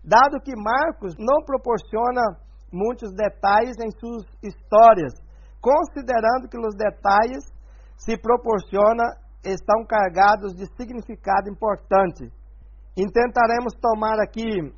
[0.04, 2.22] Dado que Marcos não proporciona
[2.74, 5.14] muitos detalhes em suas histórias,
[5.62, 7.46] considerando que os detalhes
[7.98, 9.04] se proporciona
[9.46, 12.32] estão carregados de significado importante.
[12.98, 14.74] Intentaremos tomar aqui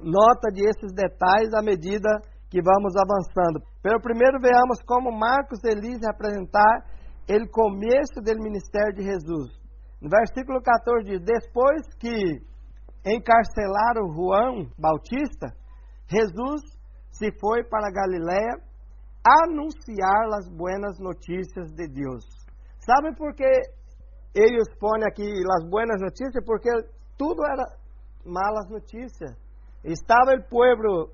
[0.00, 2.08] nota de esses detalhes à medida
[2.50, 3.73] que vamos avançando.
[3.84, 6.88] Pelo primeiro, veamos como Marcos Elise apresentar
[7.28, 9.60] o começo do ministério de Jesus.
[10.00, 12.40] No versículo 14 diz: Depois que
[13.04, 15.52] encarcelaram João Bautista,
[16.08, 16.62] Jesus
[17.12, 18.56] se foi para Galiléia
[19.22, 22.24] anunciar as buenas notícias de Deus.
[22.86, 23.44] Sabem por que
[24.34, 25.28] ele expõe aqui
[25.60, 26.42] as buenas notícias?
[26.46, 26.70] Porque
[27.18, 27.64] tudo era
[28.24, 29.36] malas notícias.
[29.84, 31.12] Estava o povo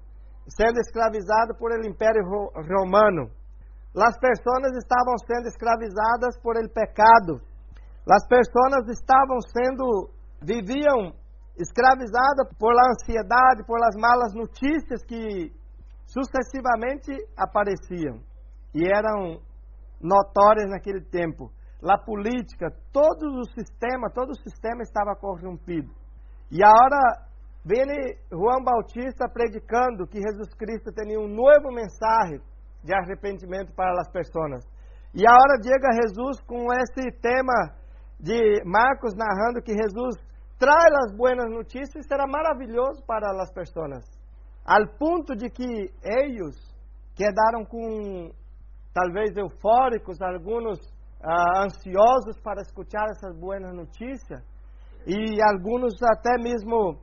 [0.57, 2.23] sendo escravizado por el Império
[2.55, 3.31] Romano.
[3.97, 7.41] As pessoas estavam sendo escravizadas por el pecado.
[8.11, 10.11] As pessoas estavam sendo
[10.43, 11.13] viviam
[11.57, 15.53] escravizadas por la ansiedade, por las malas notícias que
[16.07, 18.23] sucessivamente apareciam
[18.75, 19.41] e eram
[20.01, 21.51] notórias naquele tempo.
[21.83, 25.91] La política, todo o sistema, todo o sistema estava corrompido.
[26.51, 27.30] E agora
[27.65, 27.85] Vem
[28.33, 32.41] João Bautista predicando que Jesus Cristo tinha um novo mensagem
[32.83, 34.65] de arrependimento para as pessoas.
[35.15, 37.75] E agora chega Jesus com esse tema
[38.19, 40.17] de Marcos narrando que Jesus
[40.59, 44.05] traz as boas notícias, será maravilhoso para as pessoas.
[44.65, 46.57] Ao ponto de que eles
[47.15, 48.31] quedaram com,
[48.95, 50.79] talvez eufóricos, alguns
[51.23, 54.43] ah, ansiosos para escutar essas boas notícias,
[55.07, 56.99] e alguns até mesmo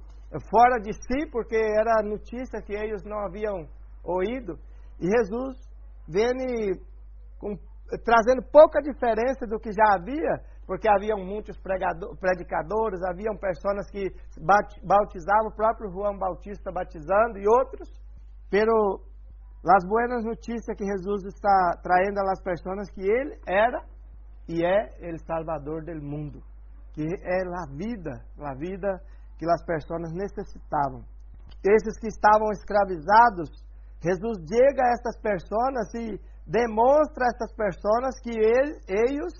[0.49, 3.67] fora de si, porque era notícia que eles não haviam
[4.03, 4.57] ouído.
[4.99, 5.57] E Jesus
[6.07, 6.31] vem
[7.39, 7.55] com,
[8.03, 11.57] trazendo pouca diferença do que já havia, porque haviam muitos
[12.19, 14.11] predicadores, haviam pessoas que
[14.83, 17.89] bautizavam, o próprio João Bautista batizando e outros.
[18.49, 19.01] Pero
[19.65, 23.81] as boas notícias que Jesus está trazendo às pessoas que ele era
[24.47, 26.41] e é o Salvador do mundo,
[26.93, 29.01] que é a vida, a vida
[29.37, 31.03] que as pessoas necessitavam.
[31.63, 33.49] Esses que estavam escravizados,
[34.01, 39.33] Jesus chega a essas pessoas e demonstra a essas pessoas que ele, eles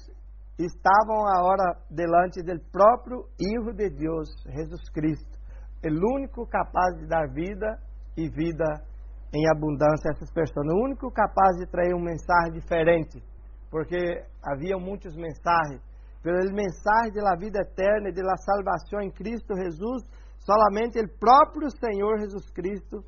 [0.60, 5.38] estavam agora delante do próprio Hijo de Deus, Jesus Cristo,
[5.86, 7.80] o único capaz de dar vida
[8.18, 8.66] e vida
[9.34, 13.24] em abundância a essas pessoas, o único capaz de trazer uma mensagem diferente,
[13.70, 15.82] porque havia muitos mensagens.
[16.30, 20.04] O mensagem da vida eterna e da salvação em Cristo Jesus,
[20.40, 23.04] solamente o próprio Senhor Jesus Cristo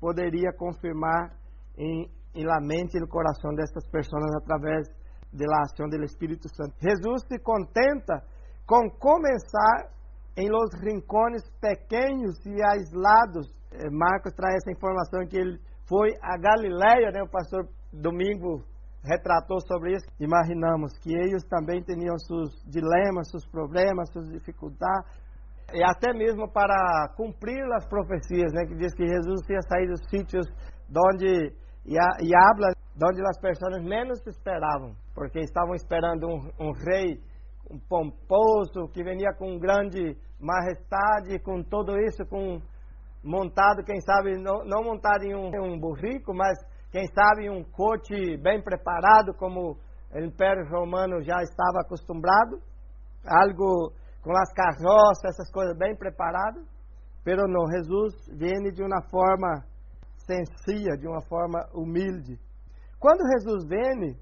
[0.00, 1.30] poderia confirmar
[1.78, 4.88] em, em la mente e no coração dessas pessoas através
[5.32, 6.74] da ação do Espírito Santo.
[6.80, 8.22] Jesus se contenta
[8.66, 9.90] com começar
[10.36, 13.54] em los rincones pequenos e aislados.
[13.72, 15.58] Eh, Marcos traz essa informação que ele
[15.88, 17.22] foi a Galileia, né?
[17.22, 18.64] O pastor Domingo
[19.04, 20.06] retratou sobre isso.
[20.18, 25.24] Imaginamos que eles também tinham seus dilemas, seus problemas, suas dificuldades,
[25.72, 28.66] e até mesmo para cumprir as profecias, né?
[28.66, 30.46] Que diz que Jesus ia sair dos sítios
[30.96, 31.52] onde
[31.86, 37.20] e, habla, onde as pessoas menos esperavam, porque estavam esperando um, um rei
[37.70, 42.60] um pomposo que venia com grande majestade, com tudo isso, com
[43.22, 46.58] montado, quem sabe, não, não montado em um, um burrico, mas
[46.94, 49.76] quem sabe um coche bem preparado, como
[50.12, 52.62] o Império Romano já estava acostumado,
[53.26, 53.90] algo
[54.22, 56.64] com as carroças, essas coisas bem preparadas.
[57.24, 59.64] Pero não, Jesus vem de uma forma
[60.24, 62.38] sencilla, de uma forma humilde.
[63.00, 64.16] Quando Jesus vem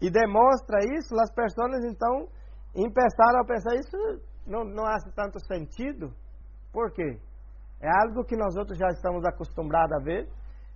[0.00, 2.28] e demonstra isso, as pessoas então
[2.74, 3.96] começaram a pensar isso
[4.46, 6.12] não, não faz tanto sentido.
[6.72, 7.18] Por quê?
[7.82, 10.28] É algo que nós outros já estamos acostumados a ver,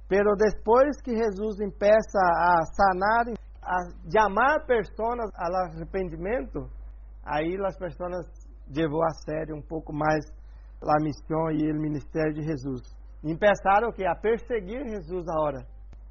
[0.08, 3.26] pero depois que Jesus empeça a sanar,
[3.62, 3.76] a
[4.10, 6.66] chamar pessoas ao arrependimento,
[7.24, 8.26] aí as pessoas
[8.74, 10.24] levou a sério um pouco mais
[10.82, 12.82] a missão e o ministério de Jesus.
[13.22, 15.66] E começaram que a perseguir Jesus agora.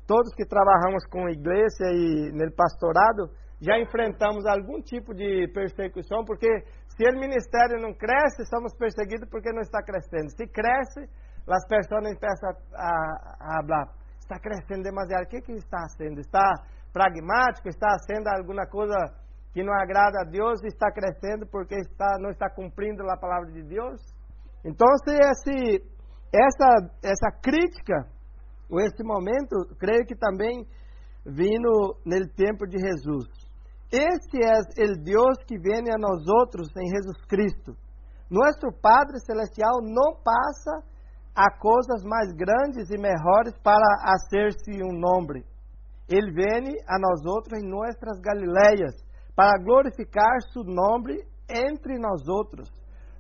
[0.06, 3.30] Todos que trabalhamos com a igreja e no pastorado
[3.60, 6.48] já enfrentamos algum tipo de perseguição, porque
[6.96, 10.30] se o ministério não cresce, somos perseguidos porque não está crescendo.
[10.30, 11.10] Se cresce,
[11.50, 13.88] as pessoas começam a, a, falar,
[14.20, 15.24] está crescendo demasiado.
[15.24, 16.20] O que, que está sendo?
[16.20, 16.54] Está
[16.92, 17.70] pragmático?
[17.70, 18.96] Está sendo alguma coisa
[19.54, 23.64] que não agrada a Deus está crescendo porque está, não está cumprindo a palavra de
[23.64, 24.02] Deus?
[24.64, 25.84] Então, esse,
[26.34, 28.06] essa, essa crítica,
[28.70, 30.68] ou esse momento, creio que também
[31.26, 33.26] vindo no tempo de Jesus.
[33.92, 37.74] Este é o Deus que vem a nós outros em Jesus Cristo.
[38.30, 40.84] Nosso Padre Celestial não passa
[41.38, 45.46] a coisas mais grandes e melhores para hacer-se um nome.
[46.10, 48.96] Ele vem a nós outros em nossas Galileias
[49.36, 52.68] para glorificar seu nome entre nós outros.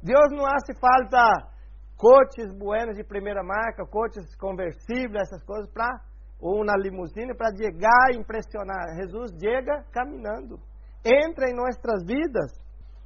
[0.01, 1.47] Deus não hace falta
[1.95, 6.01] coches buenos de primeira marca, coches conversíveis, essas coisas para
[6.39, 8.95] ou na limusine para chegar e impressionar.
[8.95, 10.57] Jesus chega caminhando.
[11.05, 12.51] Entra em nossas vidas,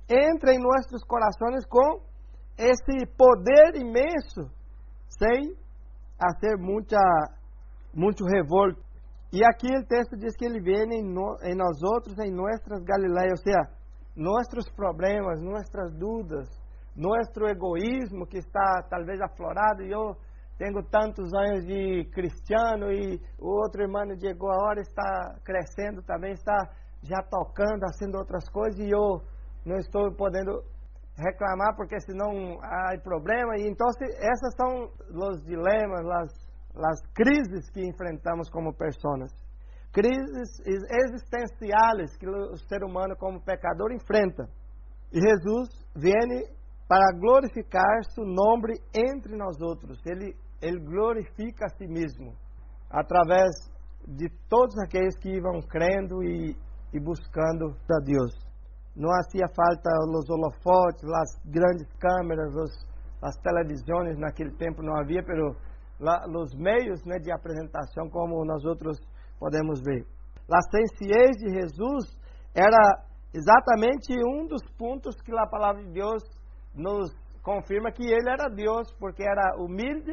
[0.10, 2.00] entra em nossos corações com
[2.58, 4.50] esse poder imenso,
[5.22, 5.54] sem
[6.18, 6.98] fazer muita,
[7.94, 8.82] muito revolto.
[9.32, 12.84] E aqui o texto diz que ele vem em, no, em nós outros, em nossas
[12.84, 13.82] Galileias, ou seja,
[14.16, 16.50] nossos problemas, nossas dúvidas,
[16.96, 20.16] nosso egoísmo que está talvez aflorado e eu
[20.58, 26.34] tenho tantos anos de cristiano e o outro irmão chegou a hora, está crescendo também,
[26.34, 26.70] está
[27.02, 29.22] já tocando, fazendo outras coisas e eu
[29.66, 30.62] não estou podendo
[31.18, 33.58] reclamar porque senão há problema.
[33.58, 39.32] E então essas são os dilemas, as, crises que enfrentamos como pessoas.
[39.92, 44.48] Crises existenciais que o ser humano como pecador enfrenta.
[45.12, 46.46] E Jesus vem
[46.88, 50.00] para glorificar seu nome entre nós outros.
[50.06, 52.34] Ele ele glorifica a si mesmo
[52.90, 53.50] através
[54.08, 56.56] de todos aqueles que iam crendo e,
[56.94, 58.51] e buscando a Deus.
[58.96, 62.72] Não hacía falta os holofotes, as grandes câmeras, os,
[63.22, 65.56] as televisões naquele tempo não havia, pero
[66.00, 68.98] la, os meios né, de apresentação como nós outros
[69.40, 70.06] podemos ver.
[70.52, 72.18] A sencillez de Jesus
[72.54, 76.24] era exatamente um dos pontos que a palavra de Deus
[76.76, 77.10] nos
[77.42, 80.12] confirma que ele era Deus, porque era humilde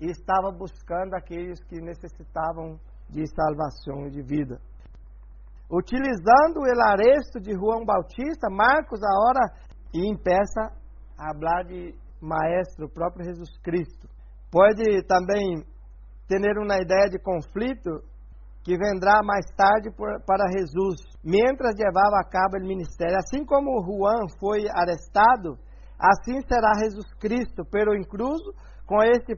[0.00, 4.60] e estava buscando aqueles que necessitavam de salvação e de vida.
[5.70, 9.40] Utilizando o aresto de João Bautista, Marcos agora
[9.94, 10.72] e empeça
[11.18, 14.08] a falar de maestro, o próprio Jesus Cristo.
[14.50, 15.64] Pode também
[16.28, 18.02] ter uma ideia de conflito
[18.62, 19.90] que vendrá mais tarde
[20.26, 23.16] para Jesus, mientras levava a cabo o ministério.
[23.16, 25.58] Assim como Juan foi arrestado,
[25.98, 28.54] assim será Jesus Cristo, pero incluso
[28.86, 29.34] com esse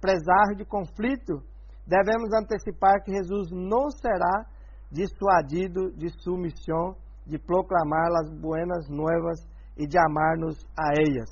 [0.00, 1.42] presságio de conflito,
[1.86, 4.46] devemos antecipar que Jesus não será
[4.90, 9.40] dissuadido de sua missão de proclamar as buenas novas
[9.76, 11.30] e de amar-nos a elas.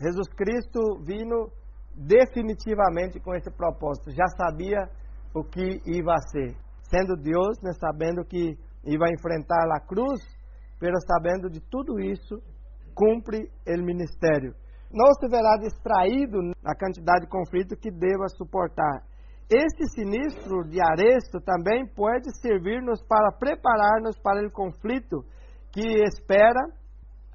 [0.00, 1.48] Jesus Cristo vino
[1.94, 4.88] definitivamente com esse propósito, já sabia
[5.34, 6.56] o que ia ser.
[6.90, 10.20] Sendo Deus, né, sabendo que iba a enfrentar a cruz,
[10.78, 12.42] pero sabendo de tudo isso,
[12.94, 14.54] cumpre o ministério.
[14.92, 19.02] Não se verá distraído na quantidade de conflito que deva suportar.
[19.50, 25.24] Este sinistro de Aresto também pode servir-nos para preparar-nos para o conflito
[25.72, 26.60] que espera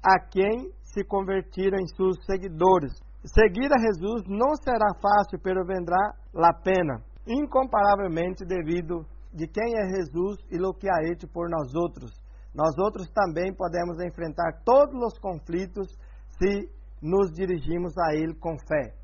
[0.02, 2.92] a quem se convertir em seus seguidores.
[3.24, 9.88] Seguir a Jesus não será fácil, pero vendrá la pena, incomparavelmente devido de quem é
[9.96, 12.12] Jesus e o que ha hecho por nós outros.
[12.54, 15.88] Nós outros também podemos enfrentar todos os conflitos
[16.38, 16.68] se
[17.02, 18.94] nos dirigimos a Ele com fé.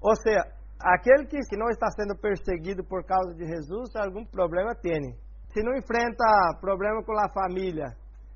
[0.00, 0.42] Ou seja,
[0.82, 5.14] aquele que, que não está sendo perseguido por causa de Jesus, algum problema tem.
[5.52, 6.24] Se não enfrenta
[6.60, 7.86] problema com a família,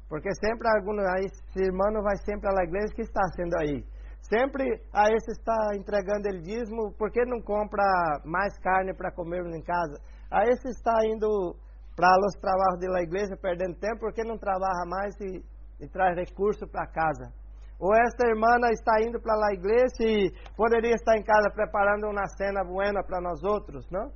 [0.09, 3.85] porque sempre algum esse irmão vai sempre à igreja que está sendo aí.
[4.21, 7.85] Sempre a esse está entregando ele dízimo, por que não compra
[8.25, 10.01] mais carne para comer em casa?
[10.31, 11.55] A esse está indo
[11.95, 15.45] para os trabalhos da igreja, perdendo tempo, porque não trabalha mais e,
[15.81, 17.33] e traz recurso para casa?
[17.79, 22.27] Ou esta irmã está indo para a igreja e poderia estar em casa preparando uma
[22.37, 24.11] cena buena para nós outros, não?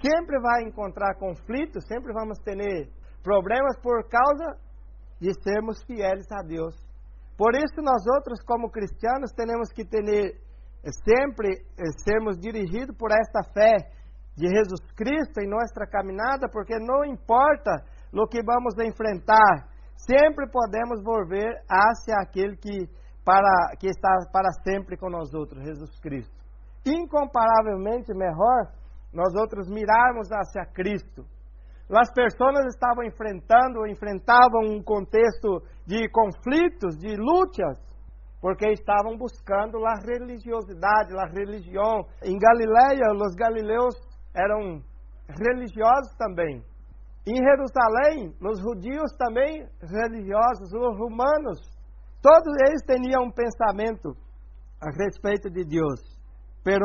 [0.00, 2.88] Sempre vai encontrar conflitos, sempre vamos ter
[3.22, 4.56] problemas por causa
[5.20, 6.74] de sermos fieles a Deus.
[7.36, 10.38] Por isso, nós outros, como cristianos, temos que ter
[11.04, 11.48] sempre
[11.78, 13.76] eh, sermos dirigidos por esta fé
[14.36, 19.68] de Jesus Cristo em nossa caminhada, porque não importa o que vamos enfrentar,
[20.06, 22.88] sempre podemos volver hacia aquele que,
[23.24, 24.96] para, que está para sempre
[25.34, 26.34] outros, Jesus Cristo.
[26.84, 28.72] Incomparavelmente melhor
[29.12, 31.24] nós outros mirarmos hacia Cristo,
[31.90, 37.76] as pessoas estavam enfrentando, enfrentavam um contexto de conflitos, de lutas,
[38.40, 42.06] porque estavam buscando a religiosidade, a religião.
[42.24, 43.94] Em Galileia, os galileus
[44.34, 44.82] eram
[45.28, 46.62] religiosos também.
[47.24, 51.60] Em Jerusalém, os judios também religiosos, os romanos,
[52.20, 54.16] todos eles tinham um pensamento
[54.80, 56.00] a respeito de Deus.
[56.64, 56.84] Pero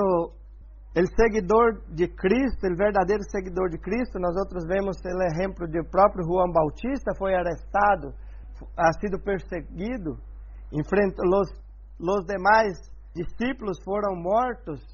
[0.96, 5.84] o seguidor de Cristo, o verdadeiro seguidor de Cristo, nós outros vemos o exemplo do
[5.90, 8.14] próprio João Bautista, foi arrestado,
[8.78, 10.20] ha sido perseguido,
[10.72, 11.50] enfrentou os,
[12.00, 12.78] os demais
[13.16, 14.86] discípulos foram mortos.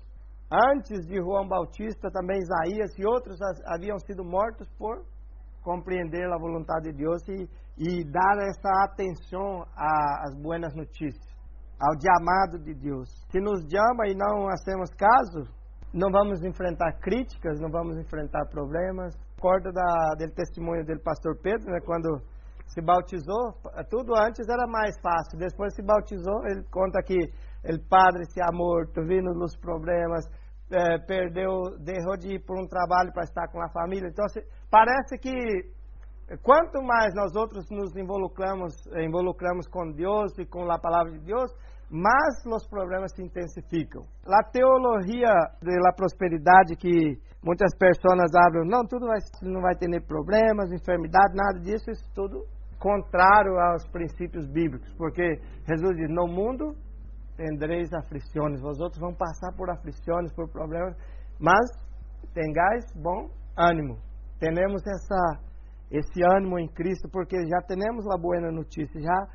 [0.50, 5.04] Antes de João Bautista, também Isaías e outros haviam sido mortos por
[5.64, 11.26] compreender a vontade de Deus e, e dar essa atenção às boas notícias,
[11.80, 13.10] ao chamado de Deus.
[13.32, 15.48] Se nos chama e não hacemos caso,
[15.94, 19.16] não vamos enfrentar críticas, não vamos enfrentar problemas.
[19.36, 22.22] Recordo da, do testemunho dele, pastor Pedro, né, quando
[22.68, 23.54] se bautizou,
[23.90, 25.38] tudo antes era mais fácil.
[25.38, 30.26] Depois se bautizou, ele conta que o padre se ha morto, vindo nos problemas,
[30.74, 34.10] é, perdeu, deixou de ir por um trabalho para estar com a família.
[34.10, 34.26] Então,
[34.70, 35.32] parece que
[36.42, 41.52] quanto mais nós outros nos involucramos, involucramos com Deus e com a palavra de Deus,
[41.90, 44.04] mas os problemas se intensificam.
[44.26, 50.72] A teologia da prosperidade que muitas pessoas abrem, não, tudo vai, não vai ter problemas,
[50.72, 52.46] enfermidade, nada disso, isso tudo
[52.80, 56.76] contrário aos princípios bíblicos, porque Jesus diz, no mundo
[57.36, 60.96] tendereis aflições, vós outros vão passar por aflições, por problemas,
[61.40, 61.70] mas
[62.34, 63.98] tenhais bom ânimo.
[64.40, 65.40] Temos essa,
[65.92, 69.28] esse ânimo em Cristo, porque já temos a boa notícia, já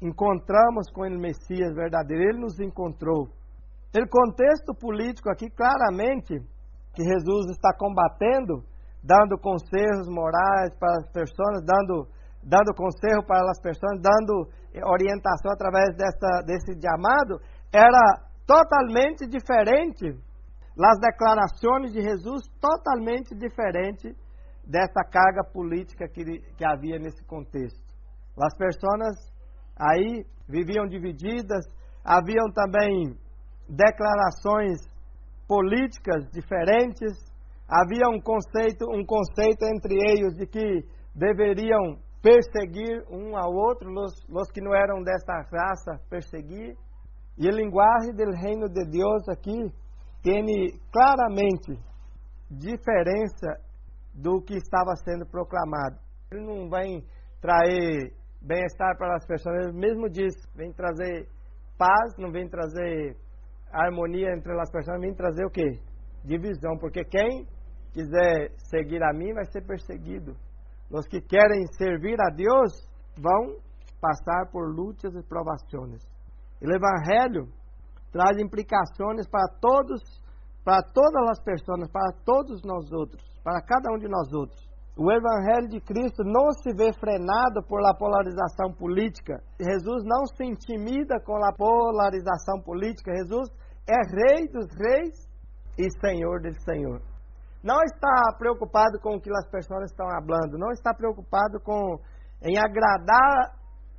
[0.00, 3.28] encontramos com o Messias verdadeiro, ele nos encontrou.
[3.94, 6.40] O contexto político aqui, claramente,
[6.94, 8.64] que Jesus está combatendo,
[9.02, 12.08] dando conselhos morais para as pessoas, dando,
[12.42, 14.48] dando conselho para as pessoas, dando
[14.84, 17.40] orientação através dessa, desse chamado,
[17.72, 20.06] era totalmente diferente.
[20.78, 24.14] As declarações de Jesus, totalmente diferente
[24.66, 26.24] dessa carga política que,
[26.56, 27.82] que havia nesse contexto.
[28.40, 29.16] As pessoas
[29.78, 31.66] aí viviam divididas,
[32.04, 33.16] haviam também
[33.68, 34.80] declarações
[35.46, 37.12] políticas diferentes,
[37.68, 44.12] havia um conceito, um conceito entre eles de que deveriam perseguir um ao outro, os,
[44.30, 46.76] os que não eram desta raça, perseguir.
[47.36, 49.58] E a linguagem do reino de Deus aqui
[50.22, 50.44] tem
[50.92, 51.78] claramente
[52.48, 53.58] diferença
[54.14, 55.98] do que estava sendo proclamado.
[56.30, 57.02] Ele não vem
[57.40, 59.66] trazer bem-estar para as pessoas.
[59.66, 61.26] Ele mesmo diz: vem trazer
[61.76, 63.16] paz, não vem trazer
[63.72, 65.80] harmonia entre as pessoas, vem trazer o quê?
[66.24, 67.46] Divisão, porque quem
[67.92, 70.36] quiser seguir a mim vai ser perseguido.
[70.92, 72.86] Os que querem servir a Deus
[73.16, 73.56] vão
[73.98, 76.02] passar por lutas e provações.
[76.60, 77.48] E o Evangelho
[78.12, 80.02] traz implicações para todos,
[80.62, 84.70] para todas as pessoas, para todos nós outros, para cada um de nós outros.
[84.94, 89.42] O Evangelho de Cristo não se vê frenado por la polarização política.
[89.58, 93.16] Jesus não se intimida com a polarização política.
[93.16, 93.48] Jesus
[93.88, 95.26] é Rei dos Reis
[95.78, 97.11] e Senhor do Senhor.
[97.62, 100.58] Não está preocupado com o que as pessoas estão falando.
[100.58, 101.98] Não está preocupado com
[102.42, 103.54] em agradar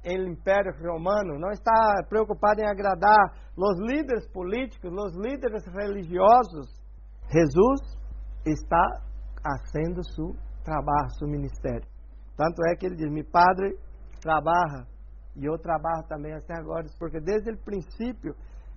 [0.05, 1.39] o Império Romano.
[1.39, 6.68] Não está preocupado em agradar os líderes políticos, os líderes religiosos.
[7.32, 7.80] Jesus
[8.45, 8.84] está
[9.41, 11.88] fazendo seu trabalho, seu ministério.
[12.36, 13.78] Tanto é que ele diz: "Mi Padre
[14.22, 14.86] trabalha
[15.36, 18.36] e eu trabalho também até agora", porque desde o princípio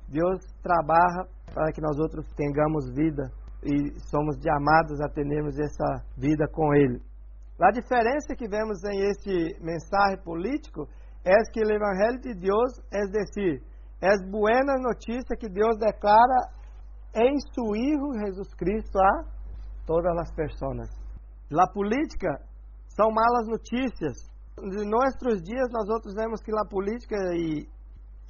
[0.09, 3.33] Deus trabalha para que nós outros tenhamos vida
[3.67, 7.03] e somos chamados a termos essa vida com Ele.
[7.61, 10.87] A diferença que vemos em este mensagem político
[11.25, 13.63] é que o Evangelho de Deus, é decir,
[14.01, 16.55] é boa notícia que Deus declara
[17.17, 19.25] em seu Hijo Jesus Cristo a
[19.87, 20.89] todas as pessoas.
[21.51, 22.29] La política
[22.89, 24.15] são malas notícias.
[24.59, 27.67] Em nossos dias, nós outros vemos que a política e,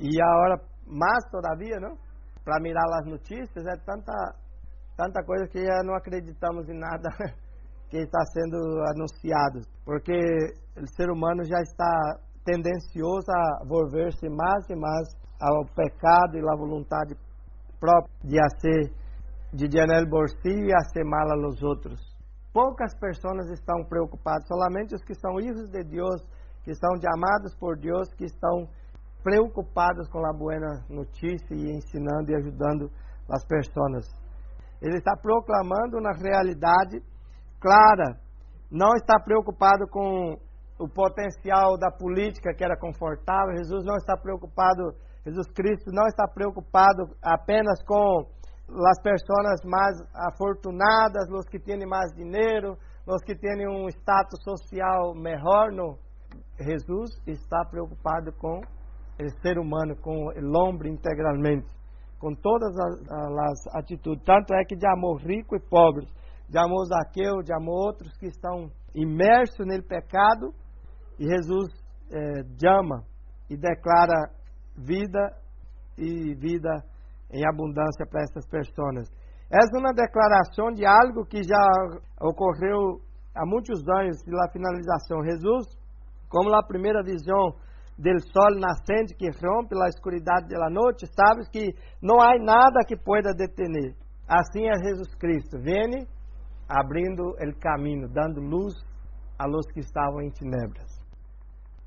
[0.00, 1.96] e agora mais todavia, não?
[2.44, 4.12] Para mirar as notícias, é tanta,
[4.96, 7.08] tanta coisa que já não acreditamos em nada
[7.90, 8.56] que está sendo
[8.94, 9.60] anunciado.
[9.84, 10.18] Porque
[10.76, 15.08] o ser humano já está tendencioso a volver-se mais e mais
[15.40, 17.14] ao pecado e à vontade
[17.78, 18.92] própria de ser
[19.52, 22.16] de llenar o bolsillo e a ser mal aos outros
[22.56, 26.22] poucas pessoas estão preocupadas, somente os que são filhos de Deus,
[26.64, 28.66] que são chamados por Deus, que estão
[29.22, 30.56] preocupados com a boa
[30.88, 32.90] notícia e ensinando e ajudando
[33.28, 34.08] as pessoas.
[34.86, 37.02] Ele está proclamando uma realidade
[37.60, 38.16] clara,
[38.70, 40.36] não está preocupado com
[40.78, 46.28] o potencial da política que era confortável, Jesus não está preocupado, Jesus Cristo não está
[46.28, 48.26] preocupado apenas com
[48.68, 52.76] as pessoas mais afortunadas, os que têm mais dinheiro,
[53.06, 55.72] os que têm um status social melhor.
[55.72, 55.98] No,
[56.60, 61.66] Jesus está preocupado com o ser humano, com o homem integralmente,
[62.18, 64.24] com todas as, as, atitudes.
[64.24, 66.06] Tanto é que de amor rico e pobre,
[66.48, 70.52] de amor Zaqueu, de amor outros que estão imersos no pecado,
[71.18, 71.68] e Jesus
[72.10, 73.02] eh, chama
[73.48, 74.30] e declara
[74.76, 75.32] vida
[75.96, 76.84] e vida
[77.32, 79.08] em abundância para essas pessoas.
[79.50, 81.62] Essa é uma declaração de algo que já
[82.20, 83.00] ocorreu
[83.34, 85.22] há muitos anos da finalização.
[85.22, 85.66] Jesus,
[86.28, 87.54] como a primeira visão
[87.98, 92.96] do sol nascente que rompe a escuridade da noite, sabe que não há nada que
[92.96, 93.94] pueda detener.
[94.28, 96.06] Assim é Jesus Cristo, vem
[96.68, 98.74] abrindo o caminho, dando luz
[99.38, 100.90] a los que estavam em tenebras.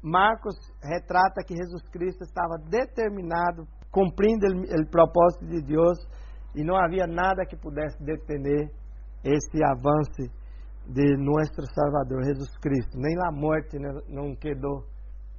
[0.02, 5.98] Marcos retrata que Jesus Cristo estava determinado cumprindo o propósito de Deus
[6.56, 8.72] e não havia nada que pudesse detener
[9.24, 10.32] esse avanço
[10.88, 12.98] de nosso Salvador Jesus Cristo.
[12.98, 14.86] Nem a morte não quedou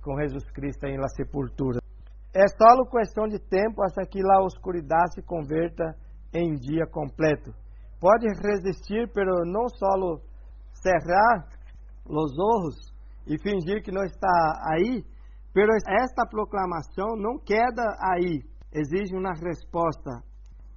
[0.03, 1.79] com Jesus Cristo em la sepultura.
[2.35, 5.95] É só questão de tempo até que a oscuridade se converta
[6.33, 7.53] em dia completo.
[8.01, 9.89] Pode resistir, pero não só
[10.73, 11.49] cerrar
[12.07, 12.77] os olhos
[13.27, 14.29] e fingir que não está
[14.73, 15.05] aí,
[15.53, 17.83] Pero esta proclamação não queda
[18.15, 18.41] aí,
[18.73, 20.23] exige uma resposta.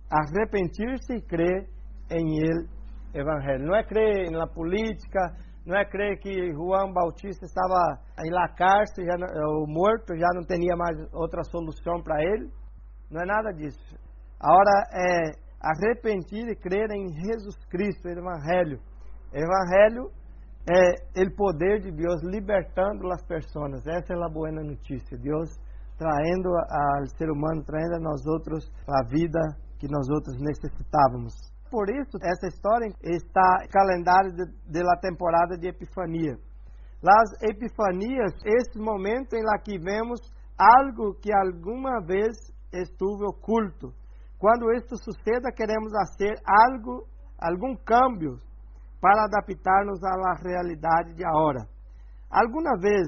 [0.09, 1.69] Arrepentir-se e crer
[2.09, 2.67] em ele
[3.13, 3.67] evangelho.
[3.67, 5.19] Não é crer na política,
[5.65, 9.15] não é crer que Juan Bautista estava em la cárcere, já,
[9.47, 12.49] ou morto, já não tinha mais outra solução para ele.
[13.09, 13.95] Não é nada disso.
[14.39, 18.79] Agora é arrepentir e crer em Jesus Cristo, Evangelho.
[19.31, 20.11] Evangelho
[20.69, 23.87] é o poder de Deus libertando as pessoas.
[23.87, 25.17] Essa é a boa notícia.
[25.17, 25.49] Deus
[25.97, 29.39] traindo ao ser humano, traindo a nós outros a vida
[29.79, 31.52] que nós outros necessitávamos.
[31.73, 34.31] Por isso, essa história está no calendário
[34.69, 36.37] da temporada de Epifania.
[37.01, 40.19] Las Epifanias, esse momento em que vemos
[40.55, 42.37] algo que alguma vez
[42.71, 43.91] estuve oculto.
[44.37, 47.07] Quando isto suceda, queremos fazer algo,
[47.41, 48.37] algum câmbio
[49.01, 51.67] para adaptar-nos à realidade de agora.
[52.29, 53.07] Alguma vez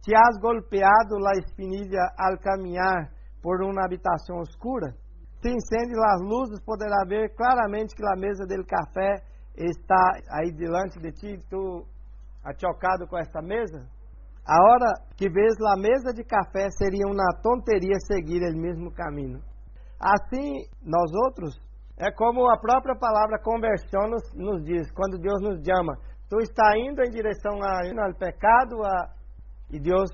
[0.00, 4.94] te has golpeado a espinilha ao caminhar por uma habitação escura?
[5.42, 9.22] Se incende as luzes, poderá ver claramente que a mesa del café
[9.56, 11.84] está aí diante de ti, tu
[12.44, 13.86] achocado com esta mesa?
[14.46, 19.40] A hora que vês a mesa de café seria uma tonteria seguir o mesmo caminho.
[20.00, 21.60] Assim, nós outros
[21.98, 25.94] é como a própria palavra conversão nos, nos diz, quando Deus nos chama.
[26.28, 29.10] Tu está indo em direção ao pecado a,
[29.70, 30.10] e Deus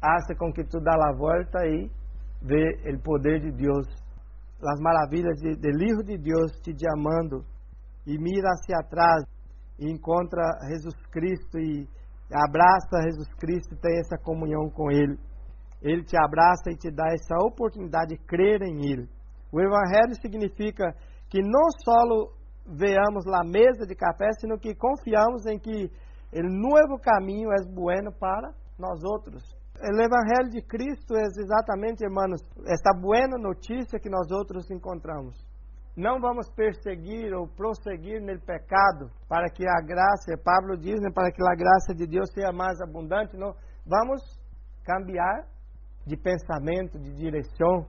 [0.00, 1.90] hace com que tu dá a volta e
[2.42, 3.86] vê o poder de Deus,
[4.62, 7.44] as maravilhas de Hijo de Deus te chamando
[8.06, 9.24] e mira hacia atrás
[9.78, 11.86] e encontra Jesus Cristo e
[12.32, 15.18] abraça Jesus Cristo e tem essa comunhão com Ele.
[15.82, 19.08] Ele te abraça e te dá essa oportunidade de crer em Ele.
[19.52, 20.94] O Evangelho significa
[21.28, 22.30] que não só
[22.66, 25.90] veamos lá mesa de café, sino que confiamos em que
[26.32, 29.55] o novo caminho é bueno para nós outros.
[29.78, 35.36] O Evangelho de Cristo é exatamente, irmãos, esta boa notícia que nós outros encontramos.
[35.94, 41.30] Não vamos perseguir ou prosseguir no pecado para que a graça, Pablo diz, né, para
[41.30, 43.36] que a graça de Deus seja mais abundante.
[43.36, 43.54] Não,
[43.86, 44.22] vamos
[44.84, 45.46] cambiar
[46.06, 47.86] de pensamento, de direção.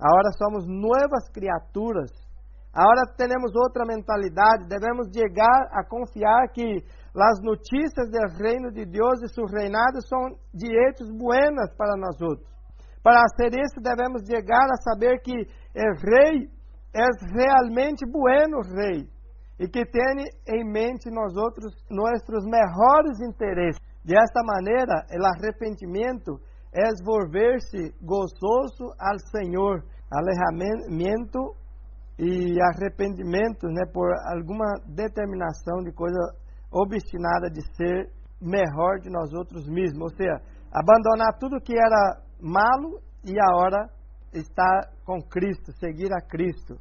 [0.00, 2.10] Agora somos novas criaturas
[2.72, 6.84] Agora temos outra mentalidade, devemos chegar a confiar que
[7.16, 10.20] as notícias do reino de Deus e seu reinado são
[10.54, 12.48] direitos buenas para nós outros.
[13.02, 16.48] Para ser isso, devemos chegar a saber que o rei
[16.94, 19.08] é realmente bueno rei
[19.58, 23.80] e que tem em mente nós outros nossos melhores interesses.
[24.04, 26.40] Desta maneira, o arrependimento
[26.72, 31.56] é volver-se gozoso ao Senhor, alejamento
[32.18, 36.18] e arrependimento né, por alguma determinação de coisa
[36.70, 38.10] obstinada de ser
[38.40, 40.12] melhor de nós outros mesmos.
[40.12, 40.40] Ou seja,
[40.72, 43.88] abandonar tudo que era malo e agora
[44.32, 46.76] estar com Cristo, seguir a Cristo.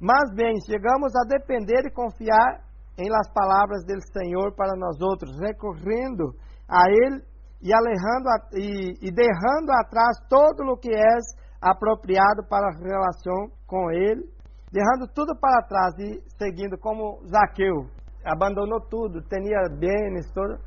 [0.00, 2.64] Mas bem, chegamos a depender e confiar
[2.98, 6.34] em las palavras do Senhor para nós outros, recorrendo
[6.68, 7.22] a Ele
[7.62, 11.16] e alejando e, e derrando atrás todo o que é
[11.60, 14.36] apropriado para a relação com Ele
[14.72, 17.88] Derrando tudo para trás e seguindo como Zaqueu.
[18.26, 20.58] Abandonou tudo, tinha bens, tudo.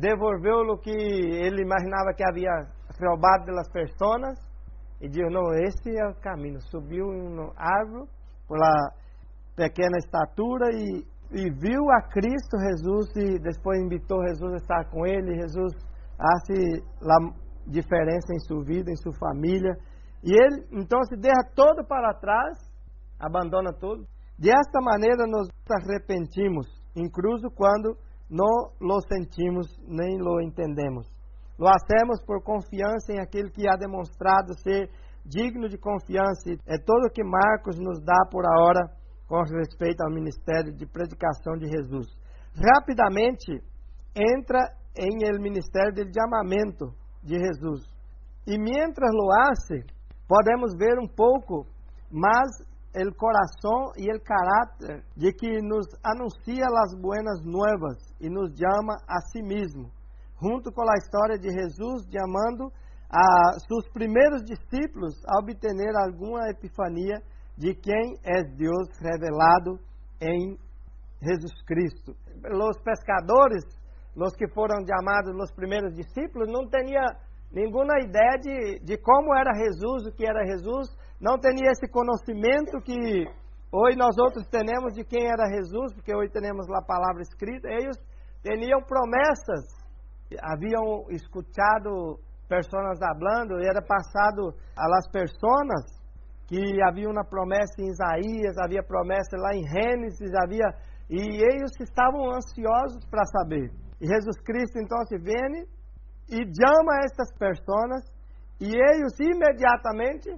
[0.00, 2.66] Devolveu o que ele imaginava que havia
[3.00, 4.38] roubado das pessoas
[5.00, 6.60] e disse: Não, esse é o caminho.
[6.62, 8.08] Subiu em uma árvore,
[8.48, 8.90] pela
[9.54, 15.06] pequena estatura e, e viu a Cristo Jesus e depois invitou Jesus a estar com
[15.06, 15.40] ele.
[15.40, 15.72] Jesus
[16.18, 19.72] hace a diferença em sua vida, em sua família.
[20.24, 22.76] E ele então se derra todo para trás
[23.18, 24.04] abandona tudo.
[24.38, 26.66] Desta maneira nos arrepentimos,
[26.96, 27.96] incluso quando
[28.28, 31.06] não lo sentimos nem lo entendemos.
[31.58, 34.90] Lo hacemos por confiança em aquele que ha demonstrado ser
[35.24, 36.50] digno de confiança.
[36.66, 38.90] É tudo o que Marcos nos dá por hora
[39.28, 42.06] com respeito ao ministério de predicação de Jesus.
[42.54, 43.60] Rapidamente
[44.14, 44.58] entra
[44.96, 47.84] em el ministério de chamamento de Jesus.
[48.46, 49.84] E mientras lo hace,
[50.28, 51.66] podemos ver um pouco
[52.10, 52.48] mais
[52.96, 58.96] el corazón y el carácter de que nos anuncia las buenas nuevas e nos llama
[59.06, 59.90] a si mesmo,
[60.40, 62.72] junto com a história de Jesus chamando
[63.10, 67.20] a seus primeiros discípulos a obter alguma epifania
[67.56, 69.78] de quem é Deus revelado
[70.20, 70.56] em
[71.20, 72.16] Jesus Cristo.
[72.44, 73.64] Os pescadores,
[74.16, 77.04] os que foram chamados os primeiros discípulos, não tinham
[77.52, 80.88] nenhuma ideia de, de como era Jesus, o que era Jesus,
[81.20, 83.24] não tinha esse conhecimento que
[83.72, 87.68] hoje nós outros temos de quem era Jesus, porque hoje temos a palavra escrita.
[87.68, 87.96] Eles
[88.42, 89.64] tinham promessas,
[90.42, 95.96] haviam escutado pessoas falando, e era passado las pessoas
[96.46, 100.66] que havia uma promessa em Isaías, havia promessa lá em Gênesis, havia
[101.08, 103.70] e eles estavam ansiosos para saber.
[104.00, 105.64] E Jesus Cristo então se vem
[106.28, 108.04] e chama estas pessoas
[108.60, 110.30] e eles imediatamente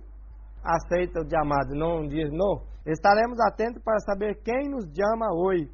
[0.64, 2.62] aceita o chamado, não diz não.
[2.86, 5.70] Estaremos atentos para saber quem nos chama hoje.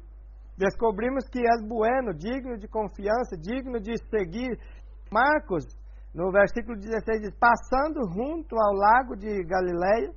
[0.57, 4.57] Descobrimos que és bueno, digno de confiança, digno de seguir.
[5.11, 5.65] Marcos,
[6.13, 10.11] no versículo 16, diz: Passando junto ao lago de Galileia,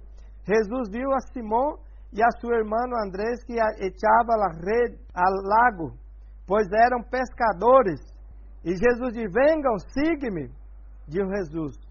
[0.45, 1.79] Jesus viu a Simão
[2.13, 5.99] e a sua irmã Andrés que echava a rede ao lago,
[6.47, 8.01] pois eram pescadores.
[8.65, 10.49] E Jesus disse: Venham, siga-me,
[11.07, 11.88] disse Jesus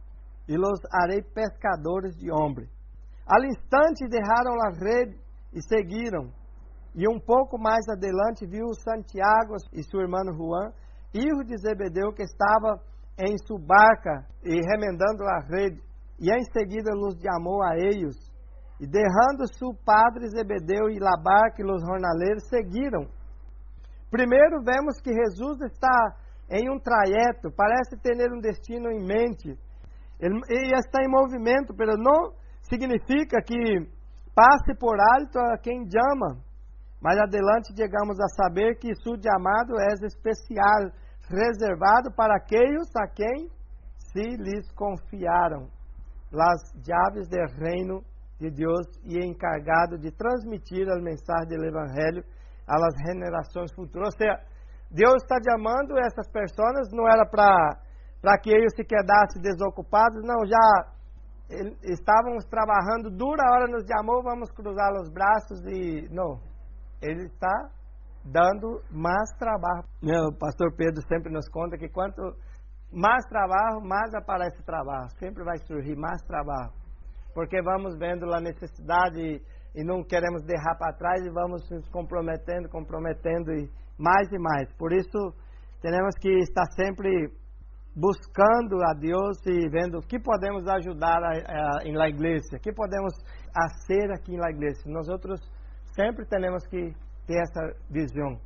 [0.47, 2.69] e los harei pescadores de homens.
[3.27, 5.19] Al instante deixaram a rede
[5.53, 6.31] e seguiram.
[6.95, 10.71] E um pouco mais adiante viu Santiago e seu irmão Juan,
[11.11, 12.81] filho de Zebedeu, que estava
[13.19, 15.81] em sua barca e remendando a rede.
[16.19, 18.15] E em seguida los chamou a eles.
[18.79, 23.05] E derrando seu padre Zebedeu e a barca e os jornaleiros seguiram.
[24.09, 26.15] Primeiro vemos que Jesus está
[26.49, 29.59] em um trajeto, parece ter um destino em mente
[30.19, 30.39] ele,
[30.75, 32.31] está em movimento, mas não
[32.63, 33.87] significa que
[34.35, 36.41] passe por alto a quem chama.
[37.01, 40.91] Mas adelante chegamos a saber que seu chamado é especial,
[41.29, 43.49] reservado para aqueles a quem
[43.97, 45.67] se lhes confiaram
[46.33, 48.01] as chaves do reino
[48.39, 52.23] de Deus e encargado de transmitir a mensagem do Evangelho
[52.67, 54.13] las generações futuras.
[54.13, 54.39] Ou seja,
[54.91, 57.79] Deus está chamando essas pessoas, não era para
[58.41, 60.97] que eles se quedassem desocupados, não, já
[61.83, 66.07] estávamos trabalhando dura, hora nos chamou, vamos cruzar os braços e.
[66.11, 66.39] Não.
[67.01, 67.69] Ele está
[68.25, 69.83] dando mais trabalho.
[70.29, 72.21] O pastor Pedro sempre nos conta que quanto
[72.91, 75.09] mais trabalho, mais aparece trabalho.
[75.19, 76.71] Sempre vai surgir mais trabalho.
[77.33, 79.41] Porque vamos vendo a necessidade
[79.75, 84.71] e não queremos deixar para trás e vamos nos comprometendo, comprometendo e mais e mais.
[84.77, 85.33] Por isso,
[85.81, 87.29] temos que estar sempre
[87.97, 91.19] buscando a Deus e vendo o que podemos ajudar
[91.83, 93.11] em la igreja, o que podemos
[93.51, 94.79] fazer aqui em la igreja.
[94.85, 95.41] Nós outros
[95.95, 96.93] sempre temos que
[97.25, 98.39] ter essa visão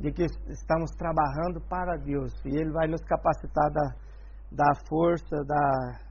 [0.00, 3.94] de que estamos trabalhando para Deus e Ele vai nos capacitar da,
[4.50, 6.08] da força, da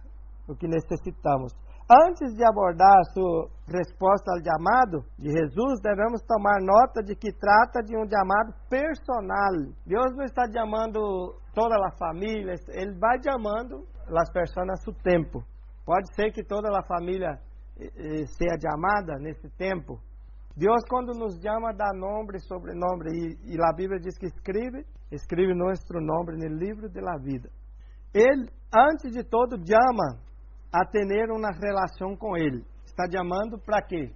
[0.48, 1.52] o que necessitamos.
[1.90, 7.82] Antes de abordar sua resposta ao chamado de Jesus, devemos tomar nota de que trata
[7.82, 9.72] de um chamado personal.
[9.86, 13.88] Deus não está chamando toda a família, Ele vai chamando
[14.20, 15.42] as pessoas a seu tempo.
[15.86, 17.40] Pode ser que toda a família
[17.80, 19.98] eh, eh, seja chamada nesse tempo.
[20.58, 23.06] Deus, quando nos chama, dá nome sobrenome.
[23.14, 27.50] E, e a Bíblia diz que escreve, escreve nosso nome no livro da vida.
[28.14, 30.27] Ele, antes de todo, chama
[30.74, 32.64] a ter uma relação com Ele.
[32.86, 34.12] Está chamando para quê?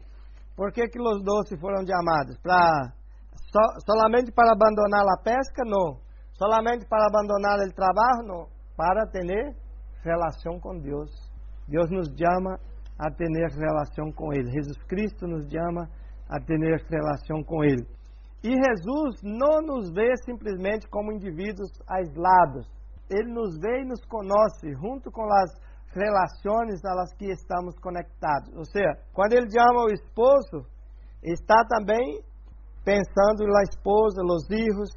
[0.56, 2.38] Por que, que os doces foram chamados?
[2.42, 2.94] Para
[3.36, 5.64] so, solamente para abandonar a pesca?
[5.66, 6.00] Não.
[6.34, 8.28] Solamente para abandonar o trabalho?
[8.28, 8.48] Não.
[8.76, 9.56] Para ter
[10.04, 11.10] relação com Deus.
[11.68, 12.60] Deus nos chama
[13.00, 14.52] a ter relação com Ele.
[14.52, 15.88] Jesus Cristo nos chama
[16.30, 16.58] a ter
[16.90, 17.86] relação com Ele.
[18.44, 22.68] E Jesus não nos vê simplesmente como indivíduos aislados.
[23.10, 25.52] Ele nos vê e nos conhece junto com as
[25.94, 28.50] relações las que estamos conectados.
[28.56, 30.66] Ou seja, quando ele chama o esposo,
[31.24, 32.22] está também
[32.84, 34.90] pensando na esposa, nos filhos.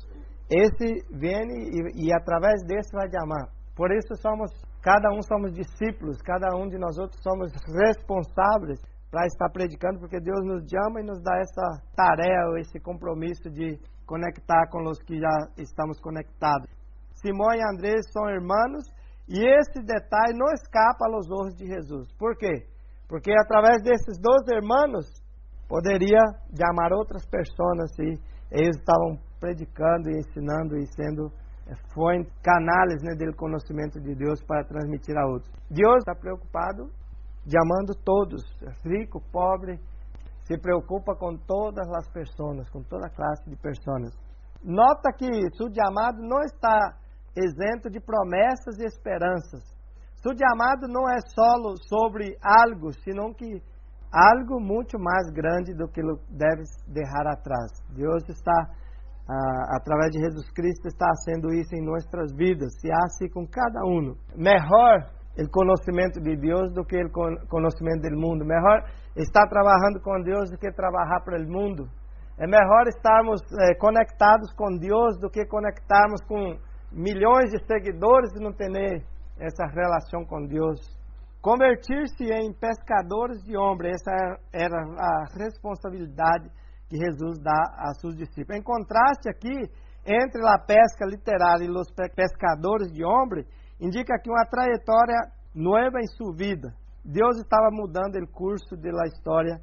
[0.51, 3.49] Esse vem e, e através desse vai chamar.
[3.75, 4.51] Por isso somos,
[4.83, 7.51] cada um somos discípulos, cada um de nós outros somos
[7.87, 8.81] responsáveis
[9.11, 13.79] para estar predicando, porque Deus nos chama e nos dá essa tarefa, esse compromisso de
[14.07, 16.69] conectar com os que já estamos conectados.
[17.15, 18.85] Simão e André são irmãos
[19.29, 22.13] e esse detalhe não escapa aos olhos de Jesus.
[22.19, 22.67] Por quê?
[23.09, 25.07] Porque através desses dois irmãos
[25.69, 26.21] poderia
[26.57, 28.19] chamar outras pessoas e
[28.51, 31.33] eles estavam predicando e ensinando e sendo
[31.67, 35.51] eh, fontes, canais né, do conhecimento de Deus para transmitir a outros.
[35.71, 36.91] Deus está preocupado
[37.51, 38.43] chamando todos,
[38.85, 39.79] rico, pobre,
[40.45, 44.13] se preocupa com todas as pessoas, com toda classe de pessoas.
[44.63, 46.97] Nota que seu chamado não está
[47.37, 49.63] isento de promessas e esperanças.
[50.23, 51.53] Su chamado não é só
[51.89, 53.61] sobre algo, senão que
[54.11, 57.83] algo muito mais grande do que deve deixar atrás.
[57.91, 58.71] Deus está,
[59.29, 63.85] ah, através de Jesus Cristo, está fazendo isso em nossas vidas, se assim com cada
[63.85, 64.15] um.
[64.37, 67.11] Melhor o conhecimento de Deus do que o
[67.49, 68.45] conhecimento do mundo.
[68.45, 68.85] Melhor
[69.17, 71.89] estar trabalhando com Deus do que trabalhar para o mundo.
[72.39, 76.57] É melhor estarmos eh, conectados com Deus do que conectarmos com
[76.95, 78.71] milhões de seguidores e não ter
[79.39, 80.81] essa relação com Deus.
[81.43, 86.49] Convertir-se em pescadores de homens, essa era a responsabilidade
[86.89, 88.59] que Jesus dá a seus discípulos.
[88.59, 89.69] Em contraste aqui
[90.07, 93.47] entre a pesca literária e os pescadores de homens,
[93.81, 96.75] indica que uma trajetória nova em sua vida.
[97.05, 99.61] Deus estava mudando o curso da história.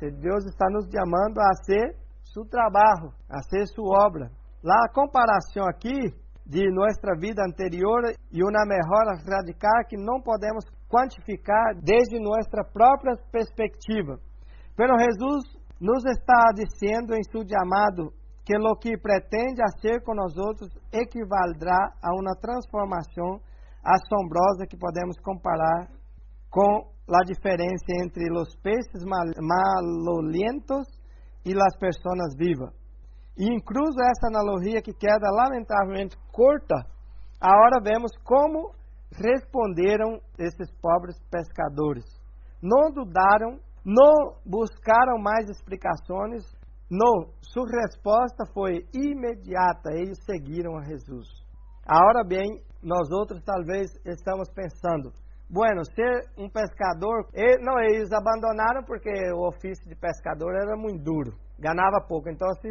[0.00, 4.30] Deus está nos chamando a ser seu trabalho, a ser sua obra.
[4.64, 6.12] Lá a comparação aqui
[6.52, 13.16] de nossa vida anterior e uma melhora radical que não podemos quantificar desde nossa própria
[13.32, 14.20] perspectiva.
[14.76, 15.44] Pero Jesus
[15.80, 18.12] nos está dizendo em seu chamado
[18.44, 23.40] que o que pretende ser com nós outros equivaldrá a uma transformação
[23.82, 25.88] assombrosa que podemos comparar
[26.50, 30.86] com a diferença entre os peixes malolientos
[31.46, 32.81] e as pessoas vivas.
[33.36, 36.74] E incluso essa analogia que queda lamentavelmente curta,
[37.40, 38.74] agora vemos como
[39.10, 42.04] responderam esses pobres pescadores.
[42.62, 46.44] Não dudaram, não buscaram mais explicações,
[46.90, 51.26] não, sua resposta foi imediata, eles seguiram a Jesus.
[51.86, 55.10] Agora bem, nós outros talvez estamos pensando,
[55.50, 57.26] bueno, ser um pescador,
[57.60, 62.28] não, eles abandonaram porque o ofício de pescador era muito duro ganhava pouco.
[62.28, 62.68] Então, se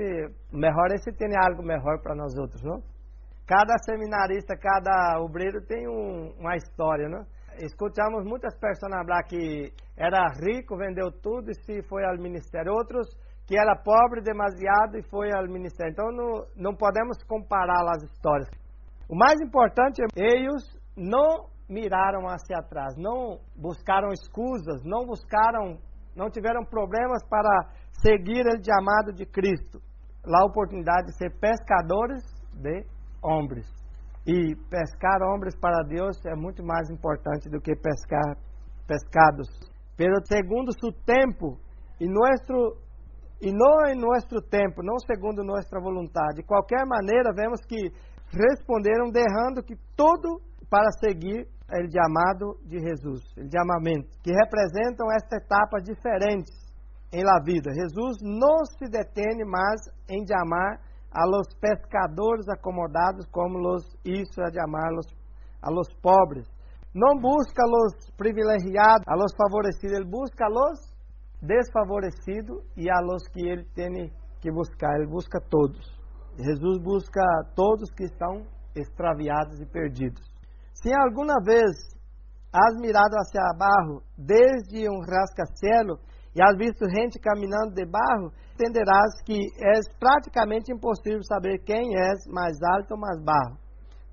[0.52, 2.84] melhor é se tem algo melhor para nós outros, não?
[3.48, 7.24] Cada seminarista, cada obreiro tem um, uma história, não?
[7.60, 12.74] Escutamos muitas pessoas falar que era rico, vendeu tudo e se foi ao ministério.
[12.74, 13.08] Outros
[13.48, 15.92] que era pobre demasiado e foi ao ministério.
[15.92, 18.50] Então não, não podemos comparar as histórias.
[19.10, 20.64] O mais importante é eles
[20.96, 25.78] não miraram hacia atrás, não buscaram escusas, não buscaram,
[26.16, 27.50] não tiveram problemas para
[28.02, 29.80] seguir o chamado de Cristo.
[30.26, 32.24] Lá a oportunidade de ser pescadores
[32.54, 32.86] de
[33.24, 33.68] homens.
[34.26, 38.38] E pescar homens para Deus é muito mais importante do que pescar
[38.88, 39.48] pescados.
[39.98, 41.58] Pero segundo su tempo
[42.00, 42.78] e nosso
[43.42, 46.36] e não em nosso tempo, não segundo nossa vontade.
[46.36, 47.90] De qualquer maneira, vemos que
[48.30, 50.40] responderam derrando que tudo
[50.70, 56.61] para seguir o chamado de Jesus, o chamamento, que representam estas etapas diferentes
[57.12, 57.74] em la vida.
[57.74, 60.80] Jesus não se detém mais em chamar
[61.12, 65.08] a los pescadores acomodados como los hizo a chamar a los,
[65.62, 66.48] a los pobres.
[66.94, 70.80] Não busca los privilegiados, a los favorecidos, ele busca los
[71.42, 76.00] desfavorecidos e a los que ele tem que buscar, ele busca todos.
[76.38, 77.24] Jesus busca
[77.56, 78.46] todos que estão
[78.76, 80.24] extraviados e perdidos.
[80.74, 81.72] Se alguma vez
[82.54, 86.00] has mirado hacia abaixo desde um rascacelo
[86.36, 92.12] e has visto gente caminhando de barro, entenderás que é praticamente impossível saber quem é
[92.30, 93.58] mais alto ou mais baixo.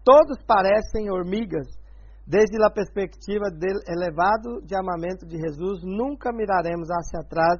[0.05, 1.66] Todos parecem hormigas.
[2.27, 7.59] Desde a perspectiva do elevado chamamento de Jesus, nunca miraremos hacia atrás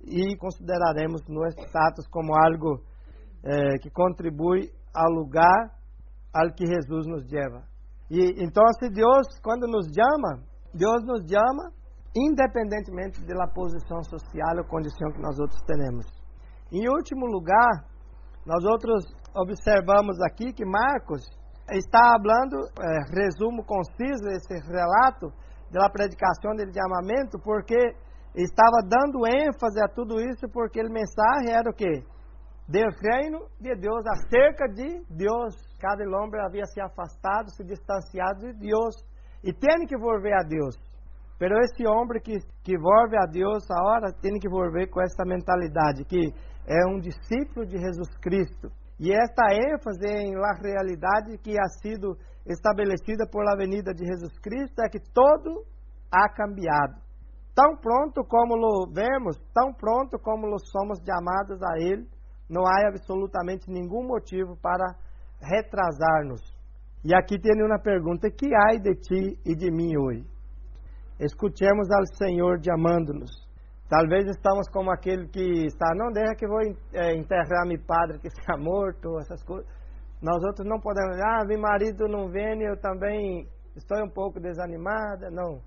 [0.00, 2.80] e consideraremos nosso status como algo
[3.44, 5.70] eh, que contribui ao lugar
[6.32, 7.62] ao que Jesus nos leva.
[8.10, 10.42] E então, se Deus, quando nos chama,
[10.72, 11.72] Deus nos chama
[12.16, 16.06] independentemente da posição social ou condição que nós outros temos.
[16.72, 17.84] Em último lugar,
[18.46, 19.04] nós outros
[19.34, 21.22] observamos aqui que Marcos
[21.70, 25.30] está falando, é, resumo conciso esse relato
[25.70, 27.76] da predicação do chamamento, porque
[28.34, 32.02] estava dando ênfase a tudo isso, porque a mensagem era o quê?
[32.68, 35.54] Do reino de Deus, acerca de Deus.
[35.80, 38.94] Cada homem havia se afastado, se distanciado de Deus,
[39.44, 40.74] e tem que volver a Deus.
[41.38, 46.04] Pero esse homem que, que volve a Deus agora tem que volver com essa mentalidade,
[46.04, 46.32] que
[46.66, 48.70] é um discípulo de Jesus Cristo.
[48.98, 52.16] E esta ênfase em la realidade que ha sido
[52.46, 55.64] estabelecida por la venida de Jesus Cristo é que todo
[56.10, 57.04] ha cambiado.
[57.54, 62.06] Tão pronto como lo vemos, tão pronto como lo somos chamados a Ele,
[62.48, 64.94] não há absolutamente nenhum motivo para
[65.40, 66.40] retrasar-nos.
[67.04, 70.35] E aqui tem uma pergunta: que há de ti e de mim hoje?
[71.18, 73.46] Escutemos ao Senhor chamando-nos.
[73.88, 76.60] Talvez estamos como aquele que está, não deixa que vou
[76.92, 79.66] é, enterrar meu padre que está morto, essas coisas.
[80.20, 83.46] Nós outros não podemos, ah, meu marido não vem, eu também
[83.76, 85.30] estou um pouco desanimada.
[85.30, 85.60] Não.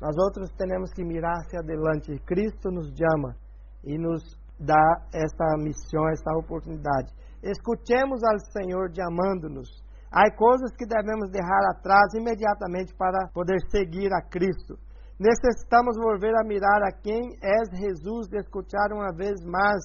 [0.00, 2.18] Nós outros temos que mirar hacia adelante.
[2.24, 3.36] Cristo nos chama
[3.84, 4.22] e nos
[4.58, 7.12] dá essa missão, essa oportunidade.
[7.42, 9.68] Escutemos ao Senhor chamando-nos.
[10.10, 14.78] Há coisas que devemos deixar atrás imediatamente para poder seguir a Cristo.
[15.18, 19.82] Necessitamos volver a mirar a quem é Jesus, de escuchar uma vez mais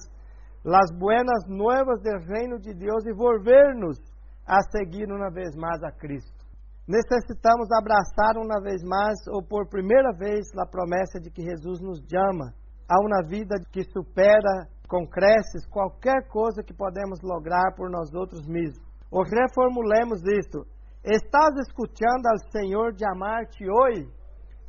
[0.64, 3.98] as buenas novas do reino de Deus e volver-nos
[4.46, 6.44] a seguir uma vez mais a Cristo.
[6.86, 11.98] Necessitamos abraçar uma vez mais, ou por primeira vez, a promessa de que Jesus nos
[12.06, 12.54] chama
[12.88, 18.46] a uma vida que supera com creces qualquer coisa que podemos lograr por nós outros
[18.46, 18.84] mesmos.
[19.10, 20.64] Ou reformulemos isto.
[21.02, 24.08] Estás escutando ao Senhor de amar-te hoje?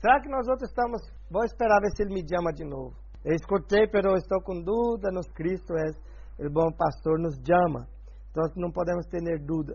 [0.06, 1.02] Será que nós outros estamos.
[1.32, 2.94] Vou esperar ver se ele me chama de novo.
[3.26, 7.88] Eu escutei, pero estou com dúvida nos Cristo, é o bom pastor nos chama.
[8.30, 9.74] Então não podemos ter dúvida.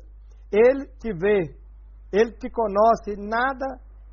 [0.53, 1.53] Ele te vê,
[2.13, 3.67] ele te conhece, nada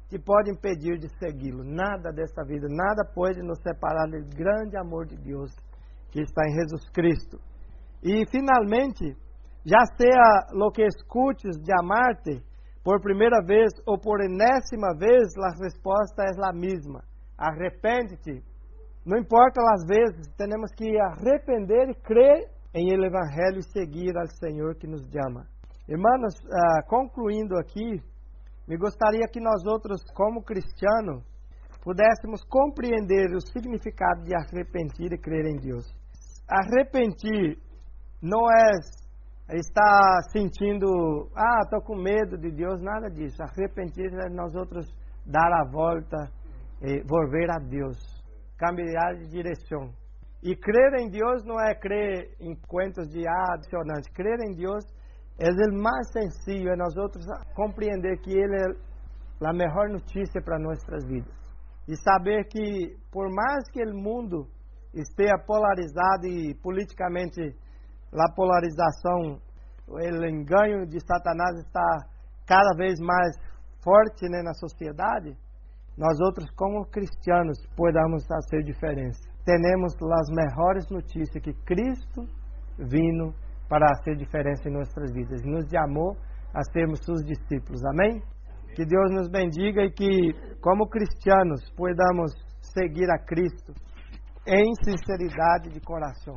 [0.09, 1.63] te pode impedir de segui-lo.
[1.63, 5.51] Nada dessa vida, nada pode nos separar do grande amor de Deus
[6.09, 7.37] que está em Jesus Cristo.
[8.01, 9.15] E finalmente,
[9.63, 12.41] já seja lo que escutes de amarte,
[12.87, 17.03] por primeira vez ou por enésima vez, a resposta é a mesma.
[17.37, 18.41] Arrepende-te.
[19.05, 24.25] Não importa as vezes, temos que arrepender e crer em el Evangelho e seguir ao
[24.27, 25.45] Senhor que nos chama.
[25.85, 28.01] Irmãos, ah, concluindo aqui,
[28.65, 31.25] me gostaria que nós outros, como cristianos,
[31.83, 35.85] pudéssemos compreender o significado de arrepentir e crer em Deus.
[36.47, 37.57] Arrepentir
[38.21, 38.71] não é
[39.55, 43.41] está sentindo, ah, estou com medo de Deus, nada disso.
[43.41, 44.85] Arrepender é nós outros
[45.25, 46.17] dar a volta,
[47.07, 47.97] volver a Deus,
[48.57, 49.91] cambiar de direção.
[50.43, 54.11] E crer em Deus não é crer em contos de ah, adicionantes.
[54.13, 54.83] Crer em Deus
[55.39, 57.25] é o mais sencillo, é nós outros
[57.55, 61.35] compreender que Ele é a melhor notícia para nossas vidas.
[61.87, 64.47] E saber que, por mais que o mundo
[64.93, 67.55] esteja polarizado e politicamente
[68.13, 69.39] a polarização,
[69.87, 71.97] o engano de Satanás está
[72.45, 73.35] cada vez mais
[73.83, 75.35] forte né, na sociedade,
[75.97, 79.19] nós outros como cristianos podamos fazer diferença.
[79.43, 82.21] Temos as melhores notícias que Cristo
[82.77, 83.33] vindo
[83.67, 85.41] para fazer diferença em nossas vidas.
[85.43, 86.15] Nos chamou
[86.53, 87.83] a sermos seus discípulos.
[87.85, 88.21] Amém?
[88.75, 92.31] Que Deus nos bendiga e que, como cristianos, podamos
[92.61, 93.73] seguir a Cristo
[94.45, 96.35] em sinceridade de coração.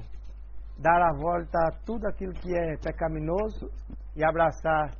[0.80, 3.70] Dar a volta a tudo aquilo que é pecaminoso
[4.16, 4.90] e abraçar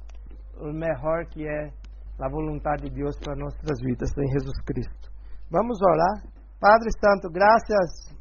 [0.58, 1.72] o melhor que é
[2.20, 5.10] a vontade de Deus para nossas vidas em Jesus Cristo.
[5.50, 6.22] Vamos orar.
[6.60, 8.20] Padre Santo, graças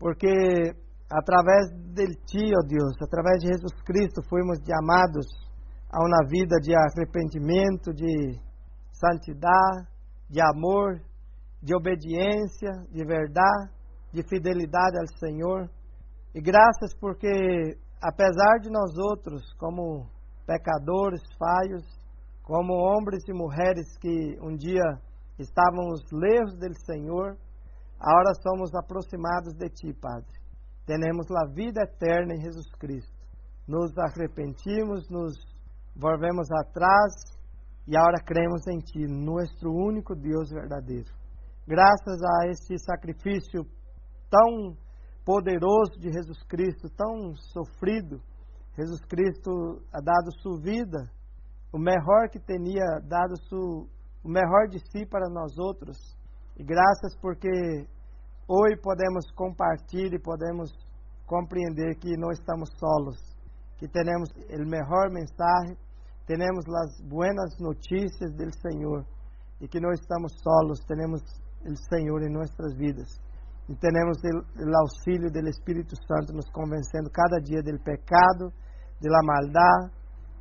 [0.00, 0.74] porque
[1.10, 5.26] através de Ti, ó Deus, através de Jesus Cristo, fomos chamados
[5.92, 8.38] a uma vida de arrependimento, de
[8.92, 9.86] santidade,
[10.28, 11.00] de amor,
[11.62, 13.70] de obediência, de verdade,
[14.12, 15.70] de fidelidade ao Senhor.
[16.36, 20.06] E graças porque, apesar de nós outros, como
[20.46, 21.82] pecadores, falhos,
[22.42, 24.84] como homens e mulheres que um dia
[25.38, 27.38] estávamos lejos do Senhor,
[27.98, 30.28] agora somos aproximados de Ti, Padre.
[30.84, 33.16] Temos a vida eterna em Jesus Cristo.
[33.66, 35.32] Nos arrepentimos, nos
[35.96, 37.14] volvemos atrás
[37.88, 41.10] e agora cremos em Ti, nosso único Deus verdadeiro.
[41.66, 43.64] Graças a este sacrifício
[44.28, 44.76] tão
[45.26, 48.22] poderoso de Jesus Cristo, tão sofrido,
[48.78, 51.10] Jesus Cristo ha dado sua vida,
[51.72, 53.88] o melhor que tinha dado su,
[54.22, 55.96] o melhor de si para nós outros.
[56.56, 57.50] E graças porque
[58.46, 60.70] hoje podemos compartilhar e podemos
[61.26, 63.16] compreender que não estamos solos,
[63.78, 65.76] que temos o melhor mensagem,
[66.24, 69.04] temos as buenas notícias do Senhor
[69.60, 71.20] e que não estamos solos, temos
[71.64, 73.25] o Senhor em nossas vidas.
[73.68, 78.52] E temos o auxílio do Espírito Santo nos convencendo cada dia do pecado,
[79.00, 79.92] de la maldade,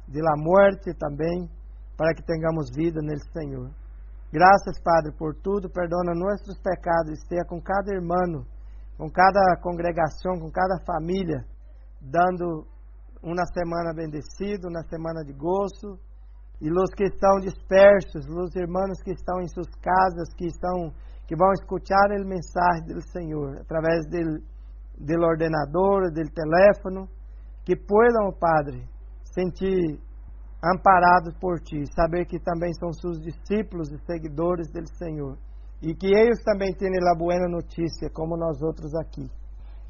[0.07, 1.49] de la muerte também,
[1.97, 3.71] para que tenhamos vida nele, Senhor.
[4.31, 5.69] Graças, Padre, por tudo.
[5.69, 7.13] Perdona nossos pecados.
[7.13, 8.45] Esteja com cada irmão,
[8.97, 11.45] com cada congregação, com cada família,
[12.01, 12.67] dando
[13.23, 15.97] uma semana bendecida, uma semana de gozo.
[16.61, 20.93] E os que estão dispersos, os irmãos que estão em suas casas, que estão
[21.27, 24.39] que vão escutar a mensagem do Senhor através do,
[24.97, 27.07] do ordenador, do telefone,
[27.65, 28.87] que puedan, Padre,
[29.33, 29.99] sentir
[30.63, 35.37] amparados por Ti, saber que também são seus discípulos e seguidores do Senhor,
[35.81, 39.29] e que eles também tenham a boa notícia, como nós outros aqui.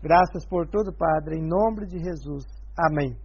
[0.02, 2.46] Graças por tudo, Padre, em nome de Jesus.
[2.78, 3.24] Amém.